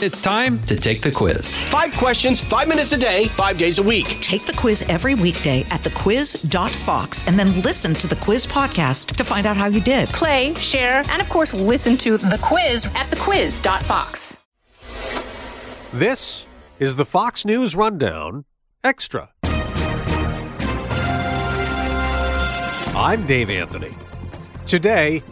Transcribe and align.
It's 0.00 0.20
time 0.20 0.62
to 0.66 0.76
take 0.76 1.00
the 1.00 1.10
quiz. 1.10 1.60
Five 1.64 1.92
questions, 1.94 2.40
five 2.40 2.68
minutes 2.68 2.92
a 2.92 2.96
day, 2.96 3.24
five 3.30 3.58
days 3.58 3.78
a 3.78 3.82
week. 3.82 4.06
Take 4.20 4.46
the 4.46 4.52
quiz 4.52 4.82
every 4.82 5.16
weekday 5.16 5.62
at 5.70 5.82
thequiz.fox 5.82 7.26
and 7.26 7.36
then 7.36 7.60
listen 7.62 7.94
to 7.94 8.06
the 8.06 8.14
quiz 8.14 8.46
podcast 8.46 9.16
to 9.16 9.24
find 9.24 9.44
out 9.44 9.56
how 9.56 9.66
you 9.66 9.80
did. 9.80 10.08
Play, 10.10 10.54
share, 10.54 11.02
and 11.08 11.20
of 11.20 11.28
course, 11.28 11.52
listen 11.52 11.96
to 11.96 12.16
the 12.16 12.38
quiz 12.40 12.86
at 12.94 13.10
thequiz.fox. 13.10 14.46
This 15.92 16.46
is 16.78 16.94
the 16.94 17.04
Fox 17.04 17.44
News 17.44 17.74
Rundown 17.74 18.44
Extra. 18.84 19.32
I'm 22.94 23.26
Dave 23.26 23.50
Anthony. 23.50 23.96
Today, 24.64 25.24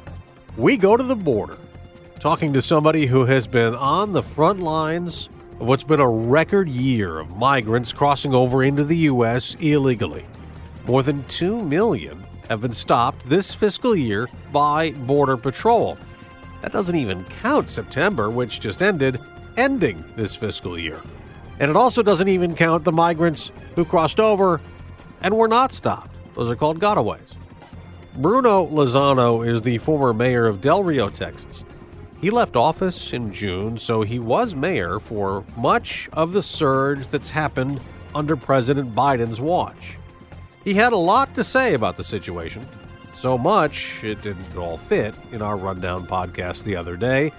we 0.56 0.76
go 0.76 0.96
to 0.96 1.04
the 1.04 1.14
border 1.14 1.56
talking 2.18 2.52
to 2.54 2.62
somebody 2.62 3.06
who 3.06 3.26
has 3.26 3.46
been 3.46 3.74
on 3.74 4.12
the 4.12 4.22
front 4.22 4.60
lines 4.60 5.28
of 5.60 5.68
what's 5.68 5.84
been 5.84 6.00
a 6.00 6.08
record 6.08 6.68
year 6.68 7.18
of 7.18 7.36
migrants 7.36 7.92
crossing 7.92 8.34
over 8.34 8.64
into 8.64 8.84
the 8.84 8.96
U.S. 8.98 9.54
illegally. 9.60 10.24
More 10.86 11.02
than 11.02 11.24
2 11.24 11.60
million 11.62 12.24
have 12.48 12.60
been 12.60 12.72
stopped 12.72 13.28
this 13.28 13.52
fiscal 13.52 13.94
year 13.94 14.28
by 14.52 14.92
Border 14.92 15.36
Patrol. 15.36 15.98
That 16.62 16.72
doesn't 16.72 16.96
even 16.96 17.24
count 17.42 17.70
September, 17.70 18.30
which 18.30 18.60
just 18.60 18.82
ended, 18.82 19.20
ending 19.56 20.02
this 20.16 20.34
fiscal 20.34 20.78
year. 20.78 21.00
And 21.58 21.70
it 21.70 21.76
also 21.76 22.02
doesn't 22.02 22.28
even 22.28 22.54
count 22.54 22.84
the 22.84 22.92
migrants 22.92 23.50
who 23.74 23.84
crossed 23.84 24.20
over 24.20 24.60
and 25.22 25.36
were 25.36 25.48
not 25.48 25.72
stopped. 25.72 26.14
Those 26.34 26.50
are 26.50 26.56
called 26.56 26.80
gotaways. 26.80 27.34
Bruno 28.16 28.66
Lozano 28.66 29.46
is 29.46 29.62
the 29.62 29.78
former 29.78 30.14
mayor 30.14 30.46
of 30.46 30.60
Del 30.60 30.82
Rio, 30.82 31.08
Texas. 31.08 31.64
He 32.20 32.30
left 32.30 32.56
office 32.56 33.12
in 33.12 33.32
June, 33.32 33.78
so 33.78 34.02
he 34.02 34.18
was 34.18 34.54
mayor 34.54 34.98
for 34.98 35.44
much 35.56 36.08
of 36.14 36.32
the 36.32 36.42
surge 36.42 37.06
that's 37.08 37.30
happened 37.30 37.80
under 38.14 38.36
President 38.36 38.94
Biden's 38.94 39.40
watch. 39.40 39.98
He 40.64 40.74
had 40.74 40.92
a 40.92 40.96
lot 40.96 41.34
to 41.34 41.44
say 41.44 41.74
about 41.74 41.96
the 41.96 42.04
situation. 42.04 42.66
So 43.12 43.36
much 43.36 44.02
it 44.02 44.22
didn't 44.22 44.56
all 44.56 44.78
fit 44.78 45.14
in 45.30 45.42
our 45.42 45.56
rundown 45.56 46.06
podcast 46.06 46.64
the 46.64 46.76
other 46.76 46.96
day. 46.96 47.32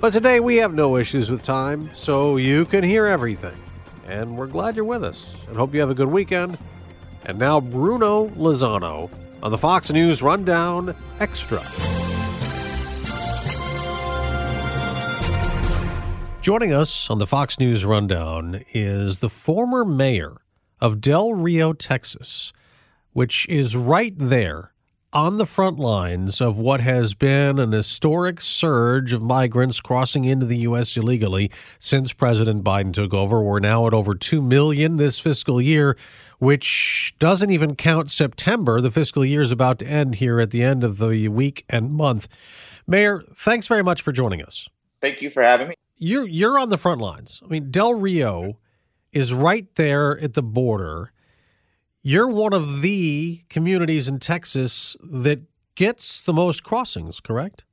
But 0.00 0.12
today 0.12 0.40
we 0.40 0.56
have 0.56 0.74
no 0.74 0.96
issues 0.96 1.30
with 1.30 1.42
time, 1.42 1.90
so 1.94 2.36
you 2.36 2.64
can 2.64 2.82
hear 2.82 3.06
everything. 3.06 3.56
And 4.06 4.36
we're 4.36 4.46
glad 4.46 4.74
you're 4.76 4.84
with 4.84 5.04
us 5.04 5.26
and 5.48 5.56
hope 5.56 5.74
you 5.74 5.80
have 5.80 5.90
a 5.90 5.94
good 5.94 6.08
weekend. 6.08 6.58
And 7.24 7.38
now 7.38 7.60
Bruno 7.60 8.28
Lozano 8.30 9.10
on 9.42 9.50
the 9.50 9.58
Fox 9.58 9.90
News 9.90 10.22
Rundown 10.22 10.94
Extra. 11.20 11.62
Joining 16.42 16.72
us 16.72 17.08
on 17.08 17.20
the 17.20 17.26
Fox 17.28 17.60
News 17.60 17.84
Rundown 17.84 18.64
is 18.74 19.18
the 19.18 19.28
former 19.28 19.84
mayor 19.84 20.38
of 20.80 21.00
Del 21.00 21.34
Rio, 21.34 21.72
Texas, 21.72 22.52
which 23.12 23.48
is 23.48 23.76
right 23.76 24.12
there 24.18 24.72
on 25.12 25.36
the 25.36 25.46
front 25.46 25.78
lines 25.78 26.40
of 26.40 26.58
what 26.58 26.80
has 26.80 27.14
been 27.14 27.60
an 27.60 27.70
historic 27.70 28.40
surge 28.40 29.12
of 29.12 29.22
migrants 29.22 29.80
crossing 29.80 30.24
into 30.24 30.44
the 30.44 30.56
U.S. 30.58 30.96
illegally 30.96 31.48
since 31.78 32.12
President 32.12 32.64
Biden 32.64 32.92
took 32.92 33.14
over. 33.14 33.40
We're 33.40 33.60
now 33.60 33.86
at 33.86 33.94
over 33.94 34.12
2 34.12 34.42
million 34.42 34.96
this 34.96 35.20
fiscal 35.20 35.62
year, 35.62 35.96
which 36.40 37.14
doesn't 37.20 37.50
even 37.50 37.76
count 37.76 38.10
September. 38.10 38.80
The 38.80 38.90
fiscal 38.90 39.24
year 39.24 39.42
is 39.42 39.52
about 39.52 39.78
to 39.78 39.86
end 39.86 40.16
here 40.16 40.40
at 40.40 40.50
the 40.50 40.64
end 40.64 40.82
of 40.82 40.98
the 40.98 41.28
week 41.28 41.64
and 41.70 41.92
month. 41.92 42.26
Mayor, 42.84 43.20
thanks 43.20 43.68
very 43.68 43.84
much 43.84 44.02
for 44.02 44.10
joining 44.10 44.42
us. 44.42 44.68
Thank 45.00 45.22
you 45.22 45.30
for 45.30 45.44
having 45.44 45.68
me 45.68 45.76
you're 46.02 46.26
you're 46.26 46.58
on 46.58 46.68
the 46.68 46.76
front 46.76 47.00
lines. 47.00 47.40
I 47.44 47.46
mean, 47.46 47.70
Del 47.70 47.94
Rio 47.94 48.58
is 49.12 49.32
right 49.32 49.72
there 49.76 50.18
at 50.18 50.34
the 50.34 50.42
border. 50.42 51.12
You're 52.02 52.28
one 52.28 52.52
of 52.52 52.82
the 52.82 53.44
communities 53.48 54.08
in 54.08 54.18
Texas 54.18 54.96
that 55.00 55.42
gets 55.76 56.20
the 56.20 56.32
most 56.32 56.64
crossings, 56.64 57.20
correct? 57.20 57.64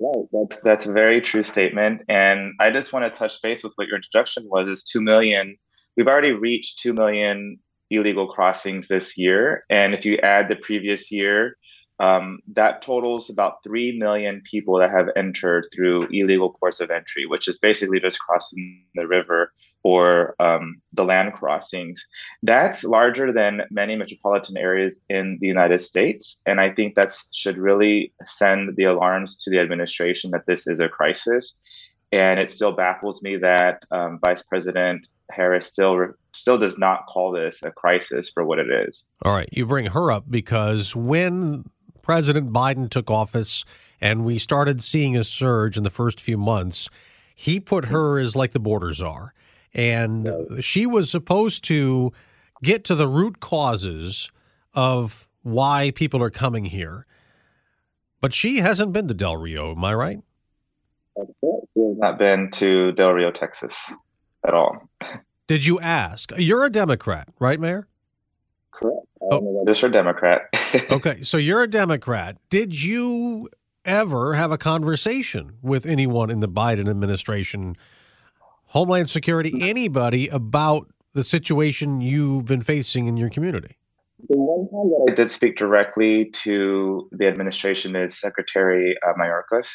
Right. 0.00 0.24
That's 0.32 0.60
that's 0.62 0.86
a 0.86 0.92
very 0.92 1.20
true 1.20 1.42
statement. 1.42 2.00
And 2.08 2.54
I 2.60 2.70
just 2.70 2.94
want 2.94 3.04
to 3.04 3.18
touch 3.18 3.42
base 3.42 3.62
with 3.62 3.74
what 3.74 3.88
your 3.88 3.96
introduction 3.96 4.44
was 4.46 4.66
is 4.68 4.82
two 4.82 5.02
million. 5.02 5.58
We've 5.98 6.08
already 6.08 6.32
reached 6.32 6.78
two 6.78 6.94
million 6.94 7.58
illegal 7.90 8.28
crossings 8.28 8.88
this 8.88 9.18
year. 9.18 9.64
And 9.68 9.92
if 9.92 10.06
you 10.06 10.16
add 10.18 10.48
the 10.48 10.56
previous 10.56 11.10
year, 11.12 11.57
um, 12.00 12.38
that 12.54 12.82
totals 12.82 13.28
about 13.28 13.62
3 13.64 13.98
million 13.98 14.40
people 14.44 14.78
that 14.78 14.90
have 14.90 15.08
entered 15.16 15.66
through 15.74 16.06
illegal 16.12 16.56
ports 16.60 16.80
of 16.80 16.90
entry, 16.90 17.26
which 17.26 17.48
is 17.48 17.58
basically 17.58 17.98
just 17.98 18.20
crossing 18.20 18.84
the 18.94 19.06
river 19.06 19.52
or 19.82 20.36
um, 20.40 20.80
the 20.92 21.04
land 21.04 21.32
crossings. 21.34 22.04
That's 22.42 22.84
larger 22.84 23.32
than 23.32 23.62
many 23.70 23.96
metropolitan 23.96 24.56
areas 24.56 25.00
in 25.08 25.38
the 25.40 25.48
United 25.48 25.80
States. 25.80 26.38
And 26.46 26.60
I 26.60 26.72
think 26.72 26.94
that 26.94 27.16
should 27.32 27.58
really 27.58 28.12
send 28.26 28.76
the 28.76 28.84
alarms 28.84 29.36
to 29.42 29.50
the 29.50 29.58
administration 29.58 30.30
that 30.30 30.46
this 30.46 30.66
is 30.66 30.80
a 30.80 30.88
crisis. 30.88 31.56
And 32.12 32.40
it 32.40 32.50
still 32.50 32.72
baffles 32.72 33.22
me 33.22 33.36
that 33.36 33.82
um, 33.90 34.18
Vice 34.24 34.42
President 34.42 35.08
Harris 35.30 35.66
still 35.66 36.14
still 36.32 36.56
does 36.56 36.78
not 36.78 37.06
call 37.06 37.32
this 37.32 37.62
a 37.62 37.70
crisis 37.70 38.30
for 38.32 38.44
what 38.44 38.58
it 38.58 38.68
is. 38.70 39.04
All 39.24 39.34
right, 39.34 39.48
you 39.52 39.66
bring 39.66 39.86
her 39.86 40.10
up 40.10 40.24
because 40.30 40.96
when 40.96 41.64
President 42.08 42.50
Biden 42.50 42.88
took 42.88 43.10
office 43.10 43.66
and 44.00 44.24
we 44.24 44.38
started 44.38 44.82
seeing 44.82 45.14
a 45.14 45.22
surge 45.22 45.76
in 45.76 45.82
the 45.82 45.90
first 45.90 46.22
few 46.22 46.38
months, 46.38 46.88
he 47.34 47.60
put 47.60 47.84
hmm. 47.84 47.92
her 47.92 48.18
as 48.18 48.34
like 48.34 48.52
the 48.52 48.58
border 48.58 48.94
czar. 48.94 49.34
And 49.74 50.64
she 50.64 50.86
was 50.86 51.10
supposed 51.10 51.64
to 51.64 52.10
get 52.62 52.82
to 52.84 52.94
the 52.94 53.06
root 53.06 53.40
causes 53.40 54.30
of 54.72 55.28
why 55.42 55.92
people 55.94 56.22
are 56.22 56.30
coming 56.30 56.64
here. 56.64 57.04
But 58.22 58.32
she 58.32 58.60
hasn't 58.60 58.94
been 58.94 59.06
to 59.08 59.14
Del 59.14 59.36
Rio, 59.36 59.72
am 59.72 59.84
I 59.84 59.92
right? 59.92 60.20
She 61.14 61.80
has 61.82 61.98
not 61.98 62.18
been 62.18 62.50
to 62.52 62.92
Del 62.92 63.10
Rio, 63.10 63.30
Texas 63.30 63.92
at 64.46 64.54
all. 64.54 64.88
Did 65.46 65.66
you 65.66 65.78
ask? 65.78 66.32
You're 66.38 66.64
a 66.64 66.70
Democrat, 66.70 67.28
right, 67.38 67.60
Mayor? 67.60 67.86
Correct. 68.78 69.06
I'm 69.22 69.28
oh. 69.44 69.60
a 69.60 69.64
registered 69.64 69.92
Democrat. 69.92 70.42
okay, 70.90 71.22
so 71.22 71.36
you're 71.36 71.62
a 71.62 71.70
Democrat. 71.70 72.36
Did 72.48 72.80
you 72.82 73.48
ever 73.84 74.34
have 74.34 74.52
a 74.52 74.58
conversation 74.58 75.54
with 75.62 75.84
anyone 75.84 76.30
in 76.30 76.40
the 76.40 76.48
Biden 76.48 76.88
administration, 76.88 77.76
Homeland 78.66 79.10
Security, 79.10 79.58
anybody 79.60 80.28
about 80.28 80.88
the 81.14 81.24
situation 81.24 82.00
you've 82.00 82.44
been 82.44 82.60
facing 82.60 83.08
in 83.08 83.16
your 83.16 83.30
community? 83.30 83.76
The 84.28 84.36
one 84.36 84.68
time 84.68 84.90
that 84.90 85.12
I 85.12 85.14
did 85.14 85.30
speak 85.30 85.56
directly 85.56 86.30
to 86.42 87.08
the 87.10 87.26
administration 87.26 87.96
is 87.96 88.18
Secretary 88.18 88.96
uh, 89.06 89.12
Mayorkas, 89.14 89.68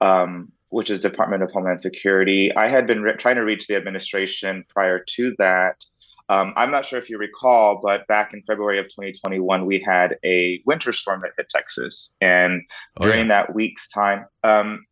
um, 0.00 0.50
which 0.70 0.90
is 0.90 0.98
Department 0.98 1.44
of 1.44 1.52
Homeland 1.52 1.80
Security. 1.80 2.50
I 2.56 2.68
had 2.68 2.86
been 2.86 3.02
re- 3.02 3.16
trying 3.16 3.36
to 3.36 3.42
reach 3.42 3.68
the 3.68 3.76
administration 3.76 4.64
prior 4.68 5.04
to 5.16 5.34
that 5.38 5.84
um, 6.30 6.52
I'm 6.54 6.70
not 6.70 6.86
sure 6.86 7.00
if 7.00 7.10
you 7.10 7.18
recall, 7.18 7.80
but 7.82 8.06
back 8.06 8.32
in 8.32 8.40
February 8.46 8.78
of 8.78 8.84
2021, 8.86 9.66
we 9.66 9.80
had 9.80 10.16
a 10.24 10.62
winter 10.64 10.92
storm 10.92 11.22
that 11.22 11.32
hit 11.36 11.48
Texas. 11.48 12.14
And 12.20 12.62
oh, 12.98 13.04
during 13.04 13.26
yeah. 13.26 13.42
that 13.46 13.54
week's 13.54 13.88
time, 13.88 14.26
um, 14.44 14.86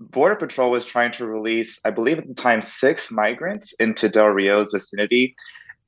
Border 0.00 0.36
Patrol 0.36 0.70
was 0.70 0.86
trying 0.86 1.12
to 1.12 1.26
release, 1.26 1.78
I 1.84 1.90
believe 1.90 2.16
at 2.16 2.26
the 2.26 2.32
time, 2.32 2.62
six 2.62 3.10
migrants 3.10 3.74
into 3.78 4.08
Del 4.08 4.28
Rio's 4.28 4.72
vicinity. 4.72 5.36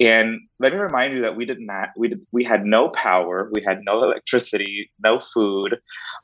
And 0.00 0.42
let 0.58 0.74
me 0.74 0.78
remind 0.78 1.14
you 1.14 1.22
that 1.22 1.34
we 1.34 1.46
did 1.46 1.60
not, 1.60 1.88
we, 1.96 2.08
did, 2.08 2.20
we 2.30 2.44
had 2.44 2.66
no 2.66 2.90
power, 2.90 3.48
we 3.54 3.62
had 3.62 3.80
no 3.82 4.02
electricity, 4.04 4.90
no 5.02 5.18
food, 5.18 5.78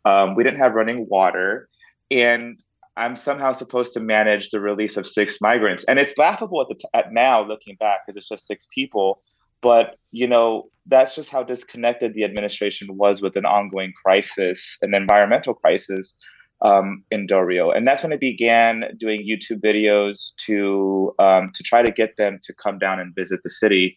um, 0.05 0.35
we 0.35 0.45
didn't 0.45 0.59
have 0.59 0.75
running 0.75 1.07
water. 1.09 1.71
And 2.11 2.63
I'm 2.97 3.17
somehow 3.17 3.53
supposed 3.53 3.93
to 3.95 4.01
manage 4.01 4.51
the 4.51 4.61
release 4.61 4.97
of 4.97 5.07
six 5.07 5.41
migrants. 5.41 5.85
And 5.85 5.99
it's 5.99 6.17
laughable 6.17 6.63
at 6.63 6.69
the 6.69 6.77
t- 6.77 6.89
at 6.95 7.13
now 7.13 7.43
looking 7.43 7.77
back 7.77 8.01
because 8.07 8.17
it's 8.17 8.29
just 8.29 8.47
six 8.47 8.67
people. 8.75 9.23
But 9.61 9.99
you 10.13 10.27
know 10.27 10.71
that's 10.87 11.15
just 11.15 11.31
how 11.31 11.43
disconnected 11.43 12.15
the 12.15 12.25
administration 12.25 12.97
was 12.97 13.21
with 13.21 13.37
an 13.37 13.45
ongoing 13.45 13.93
crisis, 14.03 14.77
an 14.83 14.95
environmental 14.95 15.55
crisis 15.55 16.15
um, 16.63 17.05
in 17.11 17.27
Del 17.27 17.41
Rio. 17.41 17.71
And 17.71 17.87
that's 17.87 18.03
when 18.03 18.13
it 18.13 18.21
began 18.21 18.85
doing 18.97 19.27
YouTube 19.27 19.61
videos 19.61 20.35
to 20.47 21.15
um, 21.19 21.51
to 21.55 21.63
try 21.63 21.83
to 21.83 21.93
get 21.93 22.17
them 22.17 22.41
to 22.45 22.55
come 22.55 22.79
down 22.79 23.01
and 23.01 23.15
visit 23.15 23.41
the 23.43 23.51
city. 23.51 23.97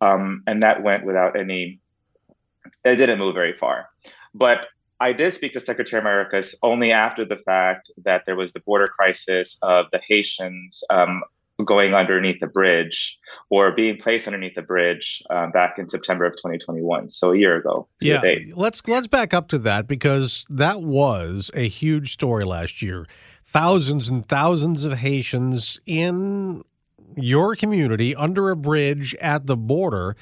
Um, 0.00 0.42
and 0.46 0.62
that 0.62 0.82
went 0.82 1.04
without 1.04 1.38
any. 1.38 1.80
It 2.84 2.96
didn't 2.96 3.18
move 3.18 3.34
very 3.34 3.56
far. 3.56 3.88
But 4.34 4.66
I 4.98 5.12
did 5.12 5.34
speak 5.34 5.52
to 5.52 5.60
Secretary 5.60 6.02
Mayorkas 6.02 6.54
only 6.62 6.92
after 6.92 7.24
the 7.24 7.36
fact 7.36 7.90
that 8.04 8.24
there 8.24 8.36
was 8.36 8.52
the 8.52 8.60
border 8.60 8.86
crisis 8.86 9.58
of 9.62 9.86
the 9.92 10.00
Haitians 10.06 10.82
um, 10.90 11.22
going 11.64 11.94
underneath 11.94 12.40
the 12.40 12.46
bridge 12.46 13.18
or 13.50 13.72
being 13.72 13.96
placed 13.96 14.26
underneath 14.26 14.54
the 14.54 14.62
bridge 14.62 15.22
um, 15.30 15.50
back 15.50 15.78
in 15.78 15.88
September 15.88 16.24
of 16.24 16.32
2021, 16.34 17.10
so 17.10 17.32
a 17.32 17.38
year 17.38 17.56
ago. 17.56 17.88
Yeah, 18.00 18.22
let's 18.54 18.86
let's 18.86 19.06
back 19.06 19.32
up 19.32 19.48
to 19.48 19.58
that 19.58 19.86
because 19.86 20.46
that 20.50 20.82
was 20.82 21.50
a 21.54 21.68
huge 21.68 22.12
story 22.12 22.44
last 22.44 22.82
year. 22.82 23.06
Thousands 23.44 24.08
and 24.08 24.26
thousands 24.26 24.84
of 24.84 24.98
Haitians 24.98 25.80
in 25.86 26.62
your 27.16 27.56
community 27.56 28.14
under 28.14 28.50
a 28.50 28.56
bridge 28.56 29.14
at 29.16 29.46
the 29.46 29.56
border, 29.56 30.14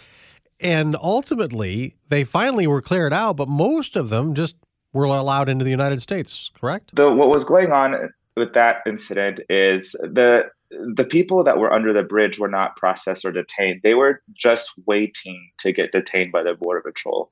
and 0.61 0.97
ultimately 1.01 1.97
they 2.09 2.23
finally 2.23 2.67
were 2.67 2.83
cleared 2.83 3.13
out, 3.13 3.37
but 3.37 3.49
most 3.49 3.97
of 3.97 4.09
them 4.09 4.35
just 4.35 4.57
were 4.95 5.05
allowed 5.05 5.51
into 5.51 5.65
the 5.65 5.71
United 5.71 6.01
States. 6.01 6.51
Correct? 6.59 6.95
The 6.95 7.13
what 7.13 7.29
was 7.29 7.45
going 7.45 7.73
on 7.73 8.11
with 8.37 8.55
that 8.55 8.79
incident 8.87 9.41
is 9.51 9.93
the 9.93 10.45
the 10.71 11.05
people 11.05 11.45
that 11.45 11.59
were 11.59 11.73
under 11.73 11.93
the 11.93 12.03
bridge 12.03 12.39
were 12.39 12.49
not 12.49 12.77
processed 12.77 13.25
or 13.25 13.33
detained. 13.33 13.81
They 13.83 13.95
were 13.95 14.23
just 14.33 14.73
waiting 14.87 15.51
to 15.59 15.73
get 15.73 15.93
detained 15.93 16.33
by 16.33 16.43
the 16.43 16.55
Border 16.55 16.81
Patrol. 16.81 17.31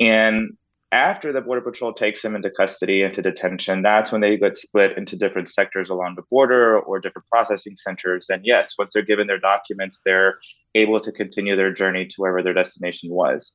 And 0.00 0.56
after 0.90 1.32
the 1.32 1.42
Border 1.42 1.60
Patrol 1.60 1.92
takes 1.92 2.22
them 2.22 2.34
into 2.34 2.50
custody, 2.50 3.02
into 3.02 3.20
detention, 3.20 3.82
that's 3.82 4.10
when 4.10 4.22
they 4.22 4.38
get 4.38 4.56
split 4.56 4.96
into 4.96 5.16
different 5.16 5.48
sectors 5.48 5.90
along 5.90 6.14
the 6.16 6.22
border 6.30 6.78
or 6.78 6.98
different 6.98 7.28
processing 7.28 7.76
centers. 7.76 8.26
And 8.30 8.40
yes, 8.44 8.74
once 8.78 8.92
they're 8.94 9.02
given 9.02 9.26
their 9.26 9.38
documents, 9.38 10.00
they're 10.04 10.38
able 10.74 11.00
to 11.00 11.12
continue 11.12 11.56
their 11.56 11.72
journey 11.72 12.06
to 12.06 12.14
wherever 12.16 12.42
their 12.42 12.54
destination 12.54 13.10
was. 13.10 13.52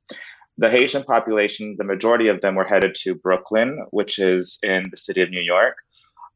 The 0.58 0.70
Haitian 0.70 1.04
population, 1.04 1.76
the 1.78 1.84
majority 1.84 2.28
of 2.28 2.42
them 2.42 2.56
were 2.56 2.64
headed 2.64 2.96
to 3.02 3.16
Brooklyn, 3.16 3.86
which 3.92 4.20
is 4.20 4.60
in 4.62 4.84
the 4.92 4.98
city 4.98 5.22
of 5.22 5.30
New 5.30 5.42
York. 5.42 5.78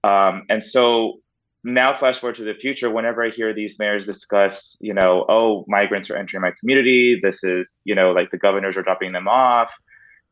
Um, 0.03 0.43
and 0.49 0.63
so 0.63 1.19
now 1.63 1.93
flash 1.93 2.19
forward 2.19 2.35
to 2.35 2.43
the 2.43 2.53
future 2.53 2.89
whenever 2.89 3.23
i 3.23 3.29
hear 3.29 3.53
these 3.53 3.77
mayors 3.77 4.05
discuss 4.05 4.77
you 4.79 4.93
know 4.93 5.25
oh 5.27 5.65
migrants 5.67 6.09
are 6.09 6.15
entering 6.15 6.41
my 6.41 6.51
community 6.59 7.19
this 7.21 7.43
is 7.43 7.81
you 7.83 7.93
know 7.93 8.11
like 8.11 8.31
the 8.31 8.37
governors 8.37 8.77
are 8.77 8.83
dropping 8.83 9.11
them 9.11 9.27
off 9.27 9.75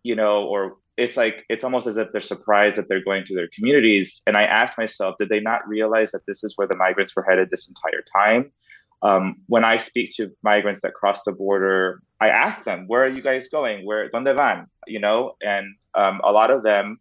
you 0.04 0.16
know 0.16 0.46
or 0.46 0.78
it's 0.98 1.18
like 1.18 1.44
it's 1.50 1.64
almost 1.64 1.88
as 1.88 1.98
if 1.98 2.12
they're 2.12 2.22
surprised 2.22 2.78
that 2.78 2.88
they're 2.88 3.04
going 3.04 3.26
to 3.26 3.36
their 3.36 3.50
communities 3.54 4.22
and 4.28 4.38
i 4.38 4.44
ask 4.44 4.78
myself 4.78 5.16
did 5.18 5.30
they 5.30 5.40
not 5.40 5.68
realize 5.68 6.12
that 6.12 6.26
this 6.26 6.44
is 6.44 6.54
where 6.58 6.68
the 6.68 6.78
migrants 6.78 7.16
were 7.16 7.26
headed 7.28 7.50
this 7.50 7.68
entire 7.68 8.04
time 8.16 8.52
um, 9.08 9.36
when 9.48 9.64
i 9.64 9.78
speak 9.78 10.12
to 10.16 10.30
migrants 10.44 10.82
that 10.82 10.94
cross 10.94 11.24
the 11.24 11.32
border 11.32 12.02
i 12.20 12.30
ask 12.30 12.64
them 12.64 12.86
where 12.88 13.04
are 13.04 13.10
you 13.10 13.22
guys 13.22 13.48
going 13.48 13.86
where 13.86 14.10
donde 14.10 14.36
van 14.36 14.68
you 14.88 15.00
know 15.00 15.36
and 15.42 15.66
um, 15.96 16.20
a 16.24 16.32
lot 16.32 16.52
of 16.52 16.64
them 16.64 17.00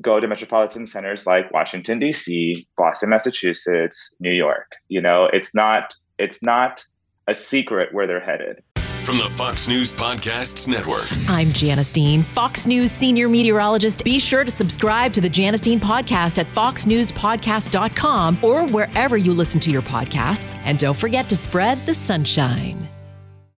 go 0.00 0.18
to 0.20 0.26
metropolitan 0.26 0.86
centers 0.86 1.24
like 1.24 1.52
Washington 1.52 2.00
D.C., 2.00 2.66
Boston, 2.76 3.10
Massachusetts, 3.10 4.12
New 4.18 4.32
York. 4.32 4.72
You 4.88 5.00
know, 5.00 5.28
it's 5.32 5.54
not 5.54 5.94
it's 6.18 6.42
not 6.42 6.84
a 7.28 7.34
secret 7.34 7.92
where 7.92 8.06
they're 8.06 8.20
headed. 8.20 8.62
From 9.04 9.18
the 9.18 9.28
Fox 9.36 9.68
News 9.68 9.92
Podcasts 9.92 10.66
Network. 10.66 11.04
I'm 11.28 11.52
Janice 11.52 11.92
Dean, 11.92 12.22
Fox 12.22 12.64
News 12.64 12.90
senior 12.90 13.28
meteorologist. 13.28 14.02
Be 14.02 14.18
sure 14.18 14.44
to 14.44 14.50
subscribe 14.50 15.12
to 15.12 15.20
the 15.20 15.28
Janice 15.28 15.60
Dean 15.60 15.78
podcast 15.78 16.38
at 16.38 16.46
foxnewspodcast.com 16.46 18.38
or 18.42 18.66
wherever 18.68 19.18
you 19.18 19.34
listen 19.34 19.60
to 19.60 19.70
your 19.70 19.82
podcasts. 19.82 20.58
And 20.64 20.78
don't 20.78 20.96
forget 20.96 21.28
to 21.28 21.36
spread 21.36 21.84
the 21.84 21.92
sunshine. 21.92 22.88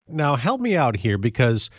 Now, 0.09 0.35
help 0.35 0.61
me 0.61 0.75
out 0.75 0.97
here 0.97 1.17
because 1.17 1.71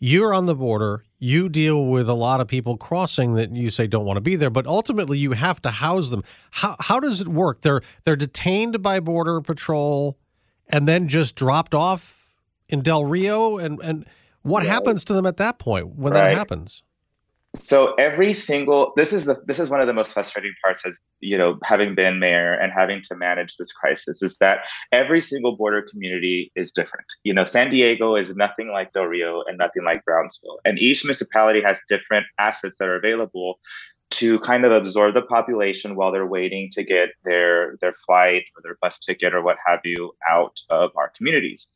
you're 0.00 0.34
on 0.34 0.46
the 0.46 0.56
border. 0.56 1.04
You 1.20 1.48
deal 1.48 1.86
with 1.86 2.08
a 2.08 2.14
lot 2.14 2.40
of 2.40 2.48
people 2.48 2.76
crossing 2.76 3.34
that 3.34 3.54
you 3.54 3.70
say 3.70 3.86
don't 3.86 4.04
want 4.04 4.16
to 4.16 4.20
be 4.20 4.34
there, 4.34 4.50
but 4.50 4.66
ultimately 4.66 5.18
you 5.18 5.30
have 5.32 5.62
to 5.62 5.70
house 5.70 6.10
them. 6.10 6.24
How 6.50 6.74
how 6.80 6.98
does 6.98 7.20
it 7.20 7.28
work? 7.28 7.60
They're 7.60 7.82
they're 8.02 8.16
detained 8.16 8.82
by 8.82 8.98
border 8.98 9.40
patrol 9.40 10.18
and 10.68 10.88
then 10.88 11.06
just 11.06 11.36
dropped 11.36 11.72
off 11.72 12.15
in 12.68 12.82
Del 12.82 13.04
Rio 13.04 13.58
and 13.58 13.80
and 13.82 14.06
what 14.42 14.62
right. 14.62 14.70
happens 14.70 15.04
to 15.04 15.12
them 15.12 15.26
at 15.26 15.38
that 15.38 15.58
point 15.58 15.96
when 15.96 16.12
right. 16.12 16.28
that 16.28 16.36
happens? 16.36 16.82
so 17.58 17.94
every 17.94 18.32
single 18.32 18.92
this 18.96 19.12
is 19.12 19.24
the 19.24 19.40
this 19.46 19.58
is 19.58 19.70
one 19.70 19.80
of 19.80 19.86
the 19.86 19.92
most 19.92 20.12
frustrating 20.12 20.52
parts 20.62 20.84
as 20.86 20.98
you 21.20 21.36
know 21.36 21.58
having 21.64 21.94
been 21.94 22.18
mayor 22.18 22.54
and 22.54 22.72
having 22.72 23.02
to 23.02 23.14
manage 23.16 23.56
this 23.56 23.72
crisis 23.72 24.22
is 24.22 24.36
that 24.38 24.60
every 24.92 25.20
single 25.20 25.56
border 25.56 25.82
community 25.82 26.52
is 26.54 26.72
different 26.72 27.06
you 27.24 27.32
know 27.32 27.44
san 27.44 27.70
diego 27.70 28.14
is 28.14 28.34
nothing 28.36 28.70
like 28.70 28.92
del 28.92 29.04
rio 29.04 29.42
and 29.46 29.58
nothing 29.58 29.84
like 29.84 30.04
brownsville 30.04 30.58
and 30.64 30.78
each 30.78 31.04
municipality 31.04 31.62
has 31.62 31.80
different 31.88 32.26
assets 32.38 32.78
that 32.78 32.88
are 32.88 32.96
available 32.96 33.58
to 34.08 34.38
kind 34.40 34.64
of 34.64 34.70
absorb 34.70 35.14
the 35.14 35.22
population 35.22 35.96
while 35.96 36.12
they're 36.12 36.26
waiting 36.26 36.70
to 36.72 36.84
get 36.84 37.08
their 37.24 37.76
their 37.80 37.94
flight 38.06 38.44
or 38.54 38.62
their 38.62 38.76
bus 38.80 38.98
ticket 38.98 39.34
or 39.34 39.42
what 39.42 39.56
have 39.66 39.80
you 39.84 40.12
out 40.28 40.60
of 40.70 40.90
our 40.96 41.12
communities 41.16 41.68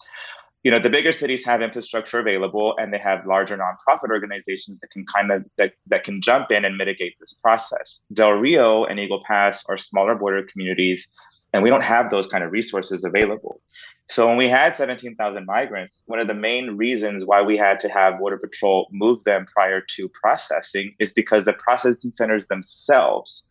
you 0.62 0.70
know 0.70 0.78
the 0.78 0.90
bigger 0.90 1.12
cities 1.12 1.44
have 1.44 1.62
infrastructure 1.62 2.18
available 2.18 2.74
and 2.78 2.92
they 2.92 2.98
have 2.98 3.26
larger 3.26 3.56
nonprofit 3.56 4.10
organizations 4.10 4.78
that 4.80 4.90
can 4.90 5.06
kind 5.06 5.30
of 5.30 5.44
that, 5.56 5.72
that 5.86 6.04
can 6.04 6.20
jump 6.20 6.50
in 6.50 6.64
and 6.64 6.76
mitigate 6.76 7.14
this 7.18 7.34
process. 7.34 8.00
Del 8.12 8.32
rio 8.32 8.84
and 8.84 9.00
eagle 9.00 9.22
pass 9.26 9.64
are 9.68 9.78
smaller 9.78 10.14
border 10.14 10.46
communities 10.50 11.08
and 11.52 11.62
we 11.62 11.70
don't 11.70 11.82
have 11.82 12.10
those 12.10 12.26
kind 12.26 12.44
of 12.44 12.52
resources 12.52 13.04
available. 13.04 13.60
So 14.08 14.26
when 14.26 14.36
we 14.36 14.48
had 14.48 14.76
17,000 14.76 15.46
migrants 15.46 16.02
one 16.06 16.20
of 16.20 16.28
the 16.28 16.34
main 16.34 16.76
reasons 16.76 17.24
why 17.24 17.40
we 17.40 17.56
had 17.56 17.80
to 17.80 17.88
have 17.88 18.18
border 18.18 18.38
patrol 18.38 18.88
move 18.92 19.24
them 19.24 19.46
prior 19.54 19.82
to 19.96 20.10
processing 20.10 20.94
is 20.98 21.12
because 21.12 21.44
the 21.44 21.54
processing 21.54 22.12
centers 22.12 22.46
themselves 22.46 23.44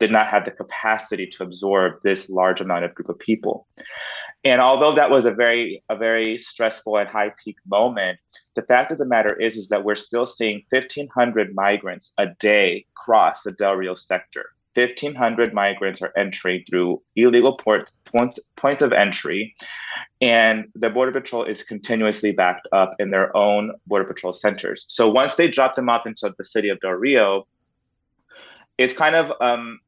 did 0.00 0.10
not 0.10 0.26
have 0.26 0.44
the 0.44 0.50
capacity 0.50 1.26
to 1.26 1.42
absorb 1.42 1.94
this 2.02 2.28
large 2.28 2.60
amount 2.60 2.84
of 2.84 2.94
group 2.94 3.08
of 3.08 3.18
people 3.18 3.66
and 4.44 4.60
although 4.60 4.94
that 4.94 5.10
was 5.10 5.24
a 5.24 5.32
very 5.32 5.82
a 5.88 5.96
very 5.96 6.38
stressful 6.38 6.98
and 6.98 7.08
high 7.08 7.32
peak 7.42 7.56
moment, 7.66 8.18
the 8.54 8.62
fact 8.62 8.92
of 8.92 8.98
the 8.98 9.06
matter 9.06 9.34
is 9.40 9.56
is 9.56 9.68
that 9.68 9.84
we're 9.84 9.94
still 9.94 10.26
seeing 10.26 10.62
1,500 10.70 11.54
migrants 11.54 12.12
a 12.18 12.26
day 12.38 12.86
cross 12.94 13.42
the 13.42 13.52
Del 13.52 13.74
Rio 13.74 13.94
sector. 13.94 14.50
1,500 14.74 15.54
migrants 15.54 16.02
are 16.02 16.12
entering 16.16 16.64
through 16.68 17.00
illegal 17.14 17.56
port, 17.56 17.92
points, 18.04 18.40
points 18.56 18.82
of 18.82 18.92
entry, 18.92 19.54
and 20.20 20.66
the 20.74 20.90
Border 20.90 21.12
Patrol 21.12 21.44
is 21.44 21.62
continuously 21.62 22.32
backed 22.32 22.66
up 22.72 22.94
in 22.98 23.10
their 23.10 23.34
own 23.36 23.72
Border 23.86 24.04
Patrol 24.04 24.32
centers. 24.32 24.84
So 24.88 25.08
once 25.08 25.36
they 25.36 25.48
drop 25.48 25.76
them 25.76 25.88
off 25.88 26.06
into 26.06 26.34
the 26.36 26.44
city 26.44 26.68
of 26.70 26.80
Del 26.80 26.90
Rio, 26.90 27.46
it's 28.78 28.94
kind 28.94 29.14
of 29.14 29.32
um, 29.40 29.78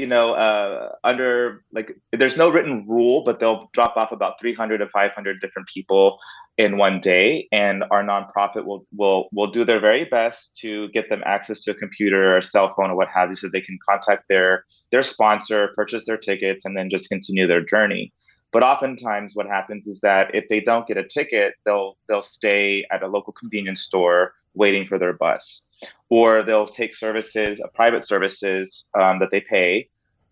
you 0.00 0.06
know, 0.06 0.32
uh, 0.32 0.92
under 1.04 1.62
like 1.72 1.94
there's 2.10 2.38
no 2.38 2.48
written 2.48 2.86
rule, 2.88 3.22
but 3.22 3.38
they'll 3.38 3.68
drop 3.74 3.96
off 3.98 4.12
about 4.12 4.40
300 4.40 4.78
to 4.78 4.88
500 4.88 5.40
different 5.42 5.68
people 5.68 6.18
in 6.56 6.78
one 6.78 7.00
day, 7.00 7.46
and 7.52 7.84
our 7.90 8.02
nonprofit 8.02 8.64
will 8.64 8.86
will 8.96 9.28
will 9.32 9.50
do 9.50 9.62
their 9.62 9.78
very 9.78 10.04
best 10.06 10.56
to 10.62 10.88
get 10.88 11.10
them 11.10 11.22
access 11.26 11.62
to 11.62 11.72
a 11.72 11.74
computer 11.74 12.32
or 12.32 12.38
a 12.38 12.42
cell 12.42 12.72
phone 12.74 12.90
or 12.90 12.96
what 12.96 13.08
have 13.14 13.28
you, 13.28 13.34
so 13.34 13.48
they 13.48 13.60
can 13.60 13.78
contact 13.88 14.24
their 14.28 14.64
their 14.90 15.02
sponsor, 15.02 15.68
purchase 15.76 16.06
their 16.06 16.16
tickets, 16.16 16.64
and 16.64 16.76
then 16.76 16.88
just 16.88 17.10
continue 17.10 17.46
their 17.46 17.64
journey. 17.64 18.10
But 18.52 18.62
oftentimes, 18.62 19.32
what 19.36 19.46
happens 19.46 19.86
is 19.86 20.00
that 20.00 20.34
if 20.34 20.48
they 20.48 20.60
don't 20.60 20.88
get 20.88 20.96
a 20.96 21.06
ticket, 21.06 21.54
they'll 21.66 21.98
they'll 22.08 22.22
stay 22.22 22.86
at 22.90 23.02
a 23.02 23.06
local 23.06 23.34
convenience 23.34 23.82
store 23.82 24.32
waiting 24.54 24.86
for 24.86 24.98
their 24.98 25.12
bus 25.12 25.62
or 26.10 26.42
they'll 26.42 26.66
take 26.66 26.94
services, 26.94 27.60
uh, 27.60 27.68
private 27.74 28.06
services 28.06 28.86
um, 29.00 29.20
that 29.20 29.30
they 29.30 29.40
pay, 29.40 29.88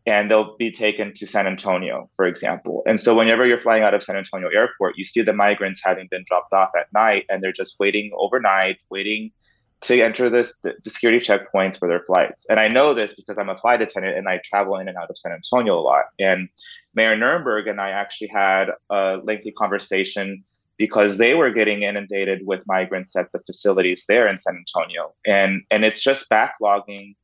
and 0.06 0.30
they'll 0.30 0.56
be 0.56 0.70
taken 0.70 1.12
to 1.14 1.26
San 1.26 1.46
Antonio, 1.46 2.10
for 2.16 2.26
example. 2.26 2.82
And 2.86 3.00
so, 3.00 3.14
whenever 3.14 3.46
you're 3.46 3.58
flying 3.58 3.82
out 3.82 3.94
of 3.94 4.02
San 4.02 4.16
Antonio 4.16 4.48
Airport, 4.48 4.98
you 4.98 5.04
see 5.04 5.22
the 5.22 5.32
migrants 5.32 5.80
having 5.82 6.08
been 6.10 6.24
dropped 6.26 6.52
off 6.52 6.70
at 6.78 6.92
night, 6.92 7.24
and 7.28 7.42
they're 7.42 7.52
just 7.52 7.78
waiting 7.78 8.10
overnight, 8.16 8.78
waiting 8.90 9.30
to 9.80 10.00
enter 10.00 10.28
this 10.28 10.54
the 10.62 10.74
security 10.80 11.24
checkpoints 11.24 11.78
for 11.78 11.88
their 11.88 12.02
flights. 12.04 12.46
And 12.50 12.58
I 12.58 12.68
know 12.68 12.94
this 12.94 13.14
because 13.14 13.38
I'm 13.38 13.48
a 13.48 13.56
flight 13.56 13.80
attendant 13.80 14.16
and 14.16 14.28
I 14.28 14.40
travel 14.44 14.76
in 14.76 14.88
and 14.88 14.96
out 14.96 15.08
of 15.08 15.16
San 15.16 15.32
Antonio 15.32 15.78
a 15.78 15.80
lot. 15.80 16.06
And 16.18 16.48
Mayor 16.94 17.16
Nirenberg 17.16 17.70
and 17.70 17.80
I 17.80 17.90
actually 17.90 18.28
had 18.28 18.70
a 18.90 19.18
lengthy 19.22 19.52
conversation 19.52 20.42
because 20.78 21.18
they 21.18 21.34
were 21.34 21.50
getting 21.50 21.82
inundated 21.82 22.46
with 22.46 22.60
migrants 22.66 23.14
at 23.16 23.30
the 23.32 23.40
facilities 23.40 24.04
there 24.08 24.28
in 24.28 24.40
San 24.40 24.56
Antonio. 24.56 25.12
And 25.26 25.62
and 25.70 25.84
it's 25.84 26.00
just 26.00 26.30
backlogging 26.30 27.16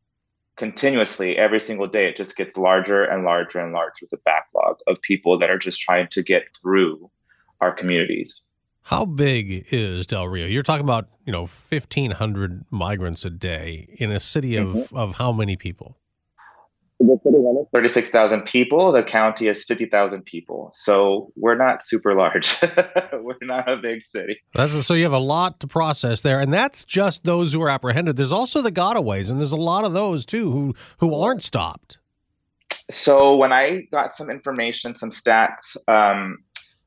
continuously 0.56 1.36
every 1.36 1.60
single 1.60 1.86
day. 1.86 2.06
It 2.06 2.16
just 2.16 2.36
gets 2.36 2.56
larger 2.56 3.04
and 3.04 3.24
larger 3.24 3.60
and 3.60 3.72
larger 3.72 4.06
the 4.10 4.18
backlog 4.18 4.76
of 4.86 5.00
people 5.02 5.38
that 5.38 5.50
are 5.50 5.58
just 5.58 5.80
trying 5.80 6.08
to 6.08 6.22
get 6.22 6.44
through 6.60 7.10
our 7.60 7.72
communities. 7.72 8.42
How 8.82 9.06
big 9.06 9.66
is 9.70 10.06
Del 10.06 10.28
Rio? 10.28 10.46
You're 10.46 10.62
talking 10.62 10.84
about, 10.84 11.08
you 11.24 11.32
know, 11.32 11.46
1500 11.46 12.66
migrants 12.70 13.24
a 13.24 13.30
day 13.30 13.88
in 13.96 14.12
a 14.12 14.20
city 14.20 14.56
of, 14.56 14.68
mm-hmm. 14.68 14.96
of 14.96 15.14
how 15.14 15.32
many 15.32 15.56
people? 15.56 15.96
The 17.00 17.18
city 17.24 17.36
36,000 17.72 18.42
people. 18.42 18.92
The 18.92 19.02
county 19.02 19.48
is 19.48 19.64
50,000 19.64 20.24
people. 20.24 20.70
So 20.72 21.32
we're 21.36 21.56
not 21.56 21.84
super 21.84 22.14
large. 22.14 22.56
we're 23.12 23.36
not 23.42 23.68
a 23.68 23.76
big 23.76 24.04
city. 24.06 24.40
That's, 24.54 24.86
so 24.86 24.94
you 24.94 25.02
have 25.02 25.12
a 25.12 25.18
lot 25.18 25.60
to 25.60 25.66
process 25.66 26.20
there. 26.20 26.40
And 26.40 26.52
that's 26.52 26.84
just 26.84 27.24
those 27.24 27.52
who 27.52 27.62
are 27.62 27.68
apprehended. 27.68 28.16
There's 28.16 28.32
also 28.32 28.62
the 28.62 28.72
gotaways, 28.72 29.30
and 29.30 29.40
there's 29.40 29.52
a 29.52 29.56
lot 29.56 29.84
of 29.84 29.92
those 29.92 30.24
too 30.24 30.50
who, 30.50 30.74
who 30.98 31.14
aren't 31.14 31.42
stopped. 31.42 31.98
so 32.90 33.36
when 33.36 33.52
I 33.52 33.88
got 33.90 34.14
some 34.14 34.30
information, 34.30 34.96
some 34.96 35.10
stats, 35.10 35.76
um, 35.88 36.38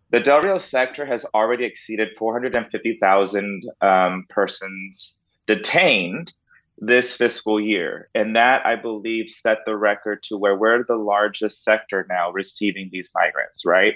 the 0.09 0.21
Del 0.21 0.41
Rio 0.41 0.57
sector 0.57 1.05
has 1.05 1.25
already 1.33 1.65
exceeded 1.65 2.09
450,000 2.17 3.63
um, 3.81 4.25
persons 4.29 5.13
detained 5.47 6.33
this 6.77 7.13
fiscal 7.13 7.59
year. 7.59 8.09
And 8.13 8.35
that, 8.35 8.65
I 8.65 8.75
believe, 8.75 9.29
set 9.29 9.59
the 9.65 9.75
record 9.75 10.23
to 10.23 10.37
where 10.37 10.55
we're 10.55 10.83
the 10.83 10.95
largest 10.95 11.63
sector 11.63 12.05
now 12.09 12.31
receiving 12.31 12.89
these 12.91 13.09
migrants, 13.15 13.65
right? 13.65 13.95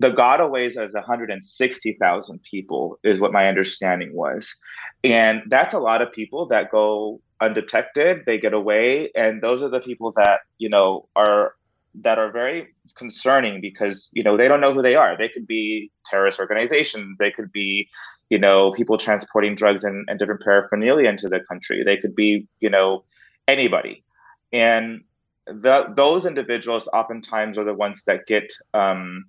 The 0.00 0.10
gotaways 0.10 0.76
as 0.76 0.94
160,000 0.94 2.42
people 2.42 2.98
is 3.04 3.20
what 3.20 3.32
my 3.32 3.48
understanding 3.48 4.14
was. 4.14 4.54
And 5.04 5.42
that's 5.48 5.74
a 5.74 5.80
lot 5.80 6.02
of 6.02 6.12
people 6.12 6.46
that 6.46 6.70
go 6.70 7.20
undetected, 7.40 8.22
they 8.26 8.38
get 8.38 8.54
away. 8.54 9.10
And 9.14 9.42
those 9.42 9.62
are 9.62 9.68
the 9.68 9.80
people 9.80 10.12
that, 10.16 10.40
you 10.58 10.68
know, 10.68 11.08
are 11.16 11.54
that 11.94 12.18
are 12.18 12.30
very 12.30 12.74
concerning 12.96 13.60
because 13.60 14.08
you 14.12 14.22
know 14.22 14.36
they 14.36 14.48
don't 14.48 14.60
know 14.60 14.72
who 14.72 14.80
they 14.80 14.94
are 14.94 15.16
they 15.16 15.28
could 15.28 15.46
be 15.46 15.90
terrorist 16.06 16.40
organizations 16.40 17.18
they 17.18 17.30
could 17.30 17.52
be 17.52 17.86
you 18.32 18.38
know 18.38 18.72
people 18.72 18.96
transporting 18.96 19.54
drugs 19.54 19.84
and, 19.84 20.08
and 20.08 20.18
different 20.18 20.40
paraphernalia 20.40 21.06
into 21.06 21.28
the 21.28 21.40
country. 21.40 21.82
They 21.84 21.98
could 21.98 22.14
be 22.14 22.48
you 22.60 22.70
know 22.70 23.04
anybody. 23.46 24.02
And 24.54 25.04
the, 25.46 25.92
those 25.94 26.24
individuals 26.24 26.88
oftentimes 26.94 27.58
are 27.58 27.64
the 27.64 27.74
ones 27.74 28.00
that 28.06 28.26
get 28.26 28.50
um, 28.72 29.26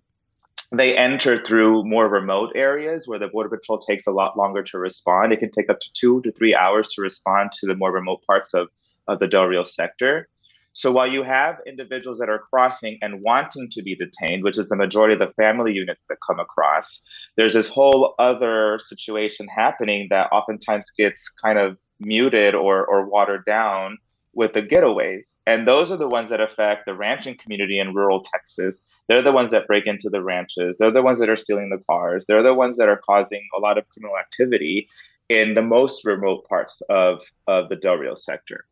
they 0.71 0.97
enter 0.97 1.43
through 1.43 1.83
more 1.83 2.07
remote 2.07 2.53
areas 2.55 3.05
where 3.05 3.19
the 3.19 3.27
border 3.27 3.49
patrol 3.49 3.79
takes 3.79 4.07
a 4.07 4.11
lot 4.11 4.37
longer 4.37 4.63
to 4.63 4.77
respond. 4.77 5.33
It 5.33 5.41
can 5.41 5.51
take 5.51 5.69
up 5.69 5.81
to 5.81 5.89
two 5.93 6.21
to 6.21 6.31
three 6.31 6.55
hours 6.55 6.93
to 6.93 7.01
respond 7.01 7.51
to 7.59 7.67
the 7.67 7.75
more 7.75 7.91
remote 7.91 8.21
parts 8.25 8.53
of, 8.53 8.69
of 9.09 9.19
the 9.19 9.27
del 9.27 9.45
rio 9.45 9.63
sector 9.63 10.29
so 10.73 10.91
while 10.91 11.07
you 11.07 11.21
have 11.21 11.59
individuals 11.67 12.17
that 12.17 12.29
are 12.29 12.39
crossing 12.39 12.97
and 13.03 13.21
wanting 13.21 13.69
to 13.69 13.83
be 13.83 13.95
detained, 13.95 14.43
which 14.43 14.57
is 14.57 14.67
the 14.69 14.75
majority 14.75 15.13
of 15.13 15.19
the 15.19 15.33
family 15.35 15.71
units 15.71 16.03
that 16.09 16.17
come 16.25 16.39
across, 16.39 17.01
there's 17.37 17.53
this 17.53 17.69
whole 17.69 18.15
other 18.17 18.79
situation 18.79 19.47
happening 19.47 20.07
that 20.09 20.31
oftentimes 20.31 20.89
gets 20.97 21.29
kind 21.29 21.59
of 21.59 21.77
muted 21.99 22.55
or, 22.55 22.85
or 22.87 23.07
watered 23.07 23.45
down 23.45 23.99
with 24.33 24.53
the 24.53 24.63
getaways. 24.63 25.33
And 25.45 25.67
those 25.67 25.91
are 25.91 25.97
the 25.97 26.07
ones 26.07 26.31
that 26.31 26.41
affect 26.41 26.87
the 26.87 26.95
ranching 26.95 27.37
community 27.37 27.79
in 27.79 27.93
rural 27.93 28.23
Texas. 28.23 28.79
They're 29.07 29.21
the 29.21 29.31
ones 29.31 29.51
that 29.51 29.67
break 29.67 29.85
into 29.85 30.09
the 30.09 30.23
ranches. 30.23 30.77
They're 30.79 30.89
the 30.89 31.03
ones 31.03 31.19
that 31.19 31.29
are 31.29 31.35
stealing 31.35 31.69
the 31.69 31.83
cars. 31.85 32.25
They're 32.27 32.41
the 32.41 32.55
ones 32.55 32.77
that 32.77 32.89
are 32.89 33.01
causing 33.05 33.47
a 33.55 33.59
lot 33.59 33.77
of 33.77 33.87
criminal 33.89 34.17
activity 34.17 34.89
in 35.29 35.53
the 35.53 35.61
most 35.61 36.03
remote 36.03 36.47
parts 36.49 36.81
of, 36.89 37.21
of 37.45 37.69
the 37.69 37.75
Del 37.75 37.97
Rio 37.97 38.15
sector 38.15 38.65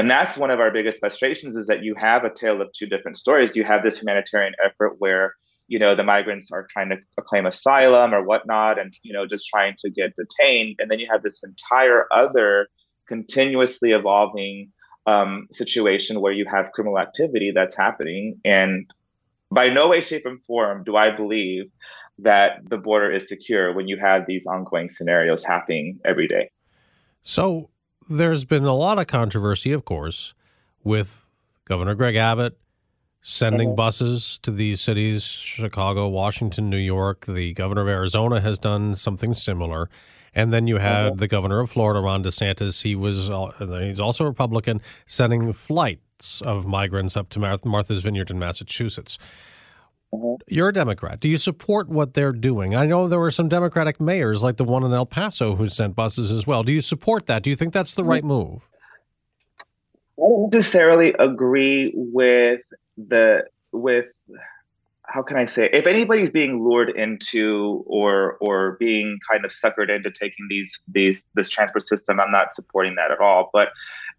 and 0.00 0.10
that's 0.10 0.38
one 0.38 0.50
of 0.50 0.60
our 0.60 0.70
biggest 0.70 0.98
frustrations 0.98 1.56
is 1.56 1.66
that 1.66 1.82
you 1.82 1.94
have 1.94 2.24
a 2.24 2.32
tale 2.32 2.62
of 2.62 2.72
two 2.72 2.86
different 2.86 3.18
stories. 3.18 3.54
You 3.54 3.64
have 3.64 3.82
this 3.82 4.00
humanitarian 4.00 4.54
effort 4.64 4.94
where 4.98 5.34
you 5.68 5.78
know 5.78 5.94
the 5.94 6.02
migrants 6.02 6.50
are 6.50 6.66
trying 6.70 6.88
to 6.88 6.96
claim 7.20 7.44
asylum 7.44 8.14
or 8.14 8.22
whatnot 8.22 8.78
and 8.78 8.96
you 9.02 9.12
know 9.12 9.26
just 9.26 9.46
trying 9.46 9.74
to 9.80 9.90
get 9.90 10.16
detained. 10.16 10.76
And 10.78 10.90
then 10.90 11.00
you 11.00 11.08
have 11.12 11.22
this 11.22 11.42
entire 11.42 12.06
other 12.10 12.68
continuously 13.08 13.92
evolving 13.92 14.72
um, 15.06 15.48
situation 15.52 16.22
where 16.22 16.32
you 16.32 16.46
have 16.46 16.72
criminal 16.72 16.98
activity 16.98 17.52
that's 17.54 17.76
happening. 17.76 18.40
And 18.42 18.86
by 19.50 19.68
no 19.68 19.88
way 19.88 20.00
shape 20.00 20.24
and 20.24 20.42
form 20.44 20.82
do 20.84 20.96
i 20.96 21.14
believe 21.14 21.64
that 22.20 22.60
the 22.70 22.78
border 22.78 23.10
is 23.10 23.28
secure 23.28 23.74
when 23.74 23.86
you 23.86 23.98
have 23.98 24.24
these 24.26 24.46
ongoing 24.46 24.88
scenarios 24.88 25.44
happening 25.44 25.98
every 26.06 26.28
day. 26.28 26.50
So 27.22 27.68
there's 28.08 28.44
been 28.44 28.64
a 28.64 28.74
lot 28.74 28.98
of 28.98 29.06
controversy, 29.06 29.72
of 29.72 29.84
course, 29.84 30.34
with 30.82 31.26
Governor 31.64 31.94
Greg 31.94 32.16
Abbott 32.16 32.58
sending 33.22 33.68
mm-hmm. 33.68 33.76
buses 33.76 34.38
to 34.42 34.50
these 34.50 34.80
cities 34.80 35.22
Chicago, 35.22 36.08
Washington, 36.08 36.70
New 36.70 36.78
York. 36.78 37.26
The 37.26 37.52
governor 37.54 37.82
of 37.82 37.88
Arizona 37.88 38.40
has 38.40 38.58
done 38.58 38.94
something 38.94 39.34
similar. 39.34 39.90
And 40.34 40.52
then 40.52 40.66
you 40.66 40.78
had 40.78 41.06
mm-hmm. 41.06 41.18
the 41.18 41.28
governor 41.28 41.60
of 41.60 41.70
Florida, 41.70 42.00
Ron 42.00 42.22
DeSantis. 42.22 42.82
He 42.82 42.94
was 42.94 43.30
he's 43.68 44.00
also 44.00 44.24
a 44.24 44.28
Republican, 44.28 44.80
sending 45.06 45.52
flights 45.52 46.40
of 46.40 46.66
migrants 46.66 47.16
up 47.16 47.28
to 47.30 47.38
Martha's 47.38 48.02
Vineyard 48.02 48.30
in 48.30 48.38
Massachusetts. 48.38 49.18
Mm-hmm. 50.12 50.42
You're 50.48 50.70
a 50.70 50.72
Democrat. 50.72 51.20
Do 51.20 51.28
you 51.28 51.38
support 51.38 51.88
what 51.88 52.14
they're 52.14 52.32
doing? 52.32 52.74
I 52.74 52.86
know 52.86 53.06
there 53.06 53.20
were 53.20 53.30
some 53.30 53.48
Democratic 53.48 54.00
mayors, 54.00 54.42
like 54.42 54.56
the 54.56 54.64
one 54.64 54.84
in 54.84 54.92
El 54.92 55.06
Paso, 55.06 55.54
who 55.54 55.68
sent 55.68 55.94
buses 55.94 56.32
as 56.32 56.46
well. 56.46 56.62
Do 56.62 56.72
you 56.72 56.80
support 56.80 57.26
that? 57.26 57.42
Do 57.42 57.50
you 57.50 57.56
think 57.56 57.72
that's 57.72 57.94
the 57.94 58.04
right 58.04 58.24
move? 58.24 58.68
I 60.18 60.22
don't 60.22 60.52
necessarily 60.52 61.14
agree 61.18 61.92
with 61.94 62.60
the 62.96 63.44
with 63.72 64.06
how 65.04 65.22
can 65.22 65.36
I 65.36 65.46
say 65.46 65.68
if 65.72 65.86
anybody's 65.86 66.30
being 66.30 66.62
lured 66.62 66.90
into 66.90 67.84
or 67.86 68.36
or 68.40 68.76
being 68.78 69.18
kind 69.30 69.44
of 69.44 69.50
suckered 69.50 69.94
into 69.94 70.10
taking 70.10 70.46
these 70.48 70.78
these 70.88 71.22
this 71.34 71.48
transport 71.48 71.86
system, 71.86 72.20
I'm 72.20 72.30
not 72.30 72.54
supporting 72.54 72.96
that 72.96 73.10
at 73.10 73.20
all. 73.20 73.50
But 73.52 73.68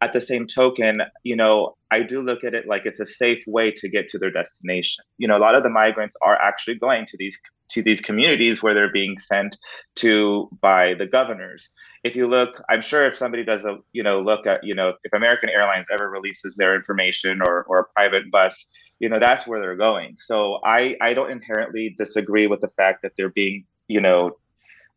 at 0.02 0.14
the 0.14 0.22
same 0.22 0.48
token, 0.48 1.02
you 1.24 1.36
know, 1.36 1.78
I 1.92 2.02
do 2.02 2.22
look 2.22 2.44
at 2.44 2.56
it 2.56 2.68
like 2.68 2.86
it's 2.86 3.00
a 3.00 3.06
safe 3.06 3.44
way 3.46 3.72
to 3.72 3.88
get 3.88 4.08
to 4.10 4.18
their 4.18 4.32
destination. 4.32 5.06
You 5.20 5.28
know, 5.28 5.38
a 5.38 5.40
lot 5.40 5.56
of 5.56 5.62
the 5.62 5.70
migrants 5.70 6.16
are 6.24 6.36
actually 6.36 6.76
going 6.76 7.06
to 7.06 7.18
these 7.18 7.40
to 7.70 7.84
these 7.84 8.02
communities 8.02 8.62
where 8.62 8.74
they're 8.74 8.92
being 8.92 9.18
sent 9.20 9.58
to 9.96 10.50
by 10.60 10.96
the 10.96 11.06
governors. 11.06 11.70
If 12.04 12.16
you 12.16 12.28
look, 12.28 12.62
I'm 12.70 12.82
sure 12.82 13.06
if 13.06 13.16
somebody 13.16 13.46
does 13.46 13.64
a, 13.64 13.78
you 13.94 14.04
know, 14.04 14.22
look 14.22 14.46
at, 14.48 14.64
you 14.64 14.74
know, 14.74 14.94
if 15.04 15.14
American 15.14 15.50
Airlines 15.50 15.88
ever 15.94 16.10
releases 16.10 16.56
their 16.56 16.76
information 16.76 17.42
or 17.46 17.64
or 17.64 17.80
a 17.80 17.86
private 17.96 18.32
bus, 18.32 18.66
you 19.00 19.08
know, 19.08 19.20
that's 19.20 19.46
where 19.46 19.62
they're 19.62 19.76
going. 19.76 20.16
So 20.18 20.60
I 20.66 20.98
I 21.00 21.14
don't 21.14 21.32
inherently 21.32 21.94
disagree 21.96 22.48
with 22.48 22.62
the 22.62 22.72
fact 22.76 23.04
that 23.04 23.14
they're 23.18 23.30
being, 23.30 23.66
you 23.88 24.02
know, 24.02 24.32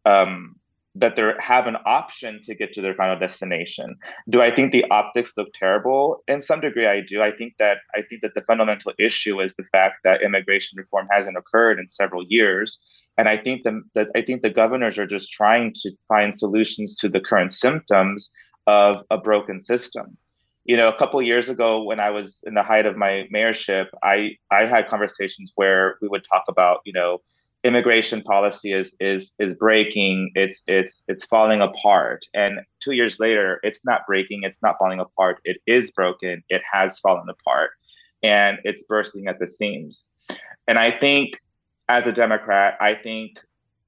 um, 0.06 0.56
that 0.96 1.16
they 1.16 1.32
have 1.40 1.66
an 1.66 1.76
option 1.86 2.40
to 2.42 2.54
get 2.54 2.72
to 2.72 2.80
their 2.80 2.94
final 2.94 3.18
destination. 3.18 3.96
Do 4.28 4.40
I 4.40 4.54
think 4.54 4.70
the 4.70 4.84
optics 4.90 5.34
look 5.36 5.48
terrible? 5.52 6.22
In 6.28 6.40
some 6.40 6.60
degree, 6.60 6.86
I 6.86 7.00
do. 7.00 7.20
I 7.20 7.32
think 7.32 7.54
that 7.58 7.78
I 7.96 8.02
think 8.02 8.22
that 8.22 8.34
the 8.34 8.42
fundamental 8.42 8.92
issue 8.98 9.40
is 9.40 9.54
the 9.54 9.64
fact 9.72 9.96
that 10.04 10.22
immigration 10.22 10.78
reform 10.78 11.08
hasn't 11.10 11.36
occurred 11.36 11.80
in 11.80 11.88
several 11.88 12.24
years, 12.28 12.78
and 13.18 13.28
I 13.28 13.36
think 13.36 13.64
that 13.64 14.08
I 14.14 14.22
think 14.22 14.42
the 14.42 14.50
governors 14.50 14.98
are 14.98 15.06
just 15.06 15.32
trying 15.32 15.72
to 15.82 15.90
find 16.08 16.34
solutions 16.34 16.96
to 16.98 17.08
the 17.08 17.20
current 17.20 17.52
symptoms 17.52 18.30
of 18.66 18.96
a 19.10 19.18
broken 19.18 19.60
system. 19.60 20.16
You 20.64 20.76
know, 20.76 20.88
a 20.88 20.96
couple 20.96 21.20
years 21.20 21.50
ago, 21.50 21.82
when 21.82 22.00
I 22.00 22.10
was 22.10 22.42
in 22.46 22.54
the 22.54 22.62
height 22.62 22.86
of 22.86 22.96
my 22.96 23.28
mayorship, 23.34 23.88
I 24.02 24.36
I 24.50 24.64
had 24.64 24.88
conversations 24.88 25.52
where 25.56 25.96
we 26.00 26.08
would 26.08 26.24
talk 26.24 26.44
about 26.48 26.80
you 26.84 26.92
know 26.92 27.18
immigration 27.64 28.22
policy 28.22 28.72
is 28.72 28.94
is 29.00 29.32
is 29.38 29.54
breaking 29.54 30.30
it's 30.34 30.62
it's 30.66 31.02
it's 31.08 31.24
falling 31.24 31.62
apart. 31.62 32.26
And 32.34 32.60
two 32.80 32.92
years 32.92 33.18
later 33.18 33.58
it's 33.62 33.80
not 33.84 34.02
breaking 34.06 34.42
it's 34.42 34.62
not 34.62 34.76
falling 34.78 35.00
apart 35.00 35.40
it 35.44 35.56
is 35.66 35.90
broken 35.90 36.42
it 36.50 36.62
has 36.70 37.00
fallen 37.00 37.26
apart 37.28 37.70
and 38.22 38.58
it's 38.64 38.84
bursting 38.84 39.26
at 39.28 39.38
the 39.38 39.48
seams. 39.48 40.04
And 40.68 40.78
i 40.78 40.90
think 40.98 41.40
as 41.88 42.06
a 42.06 42.12
democrat 42.12 42.74
i 42.80 42.94
think 42.94 43.38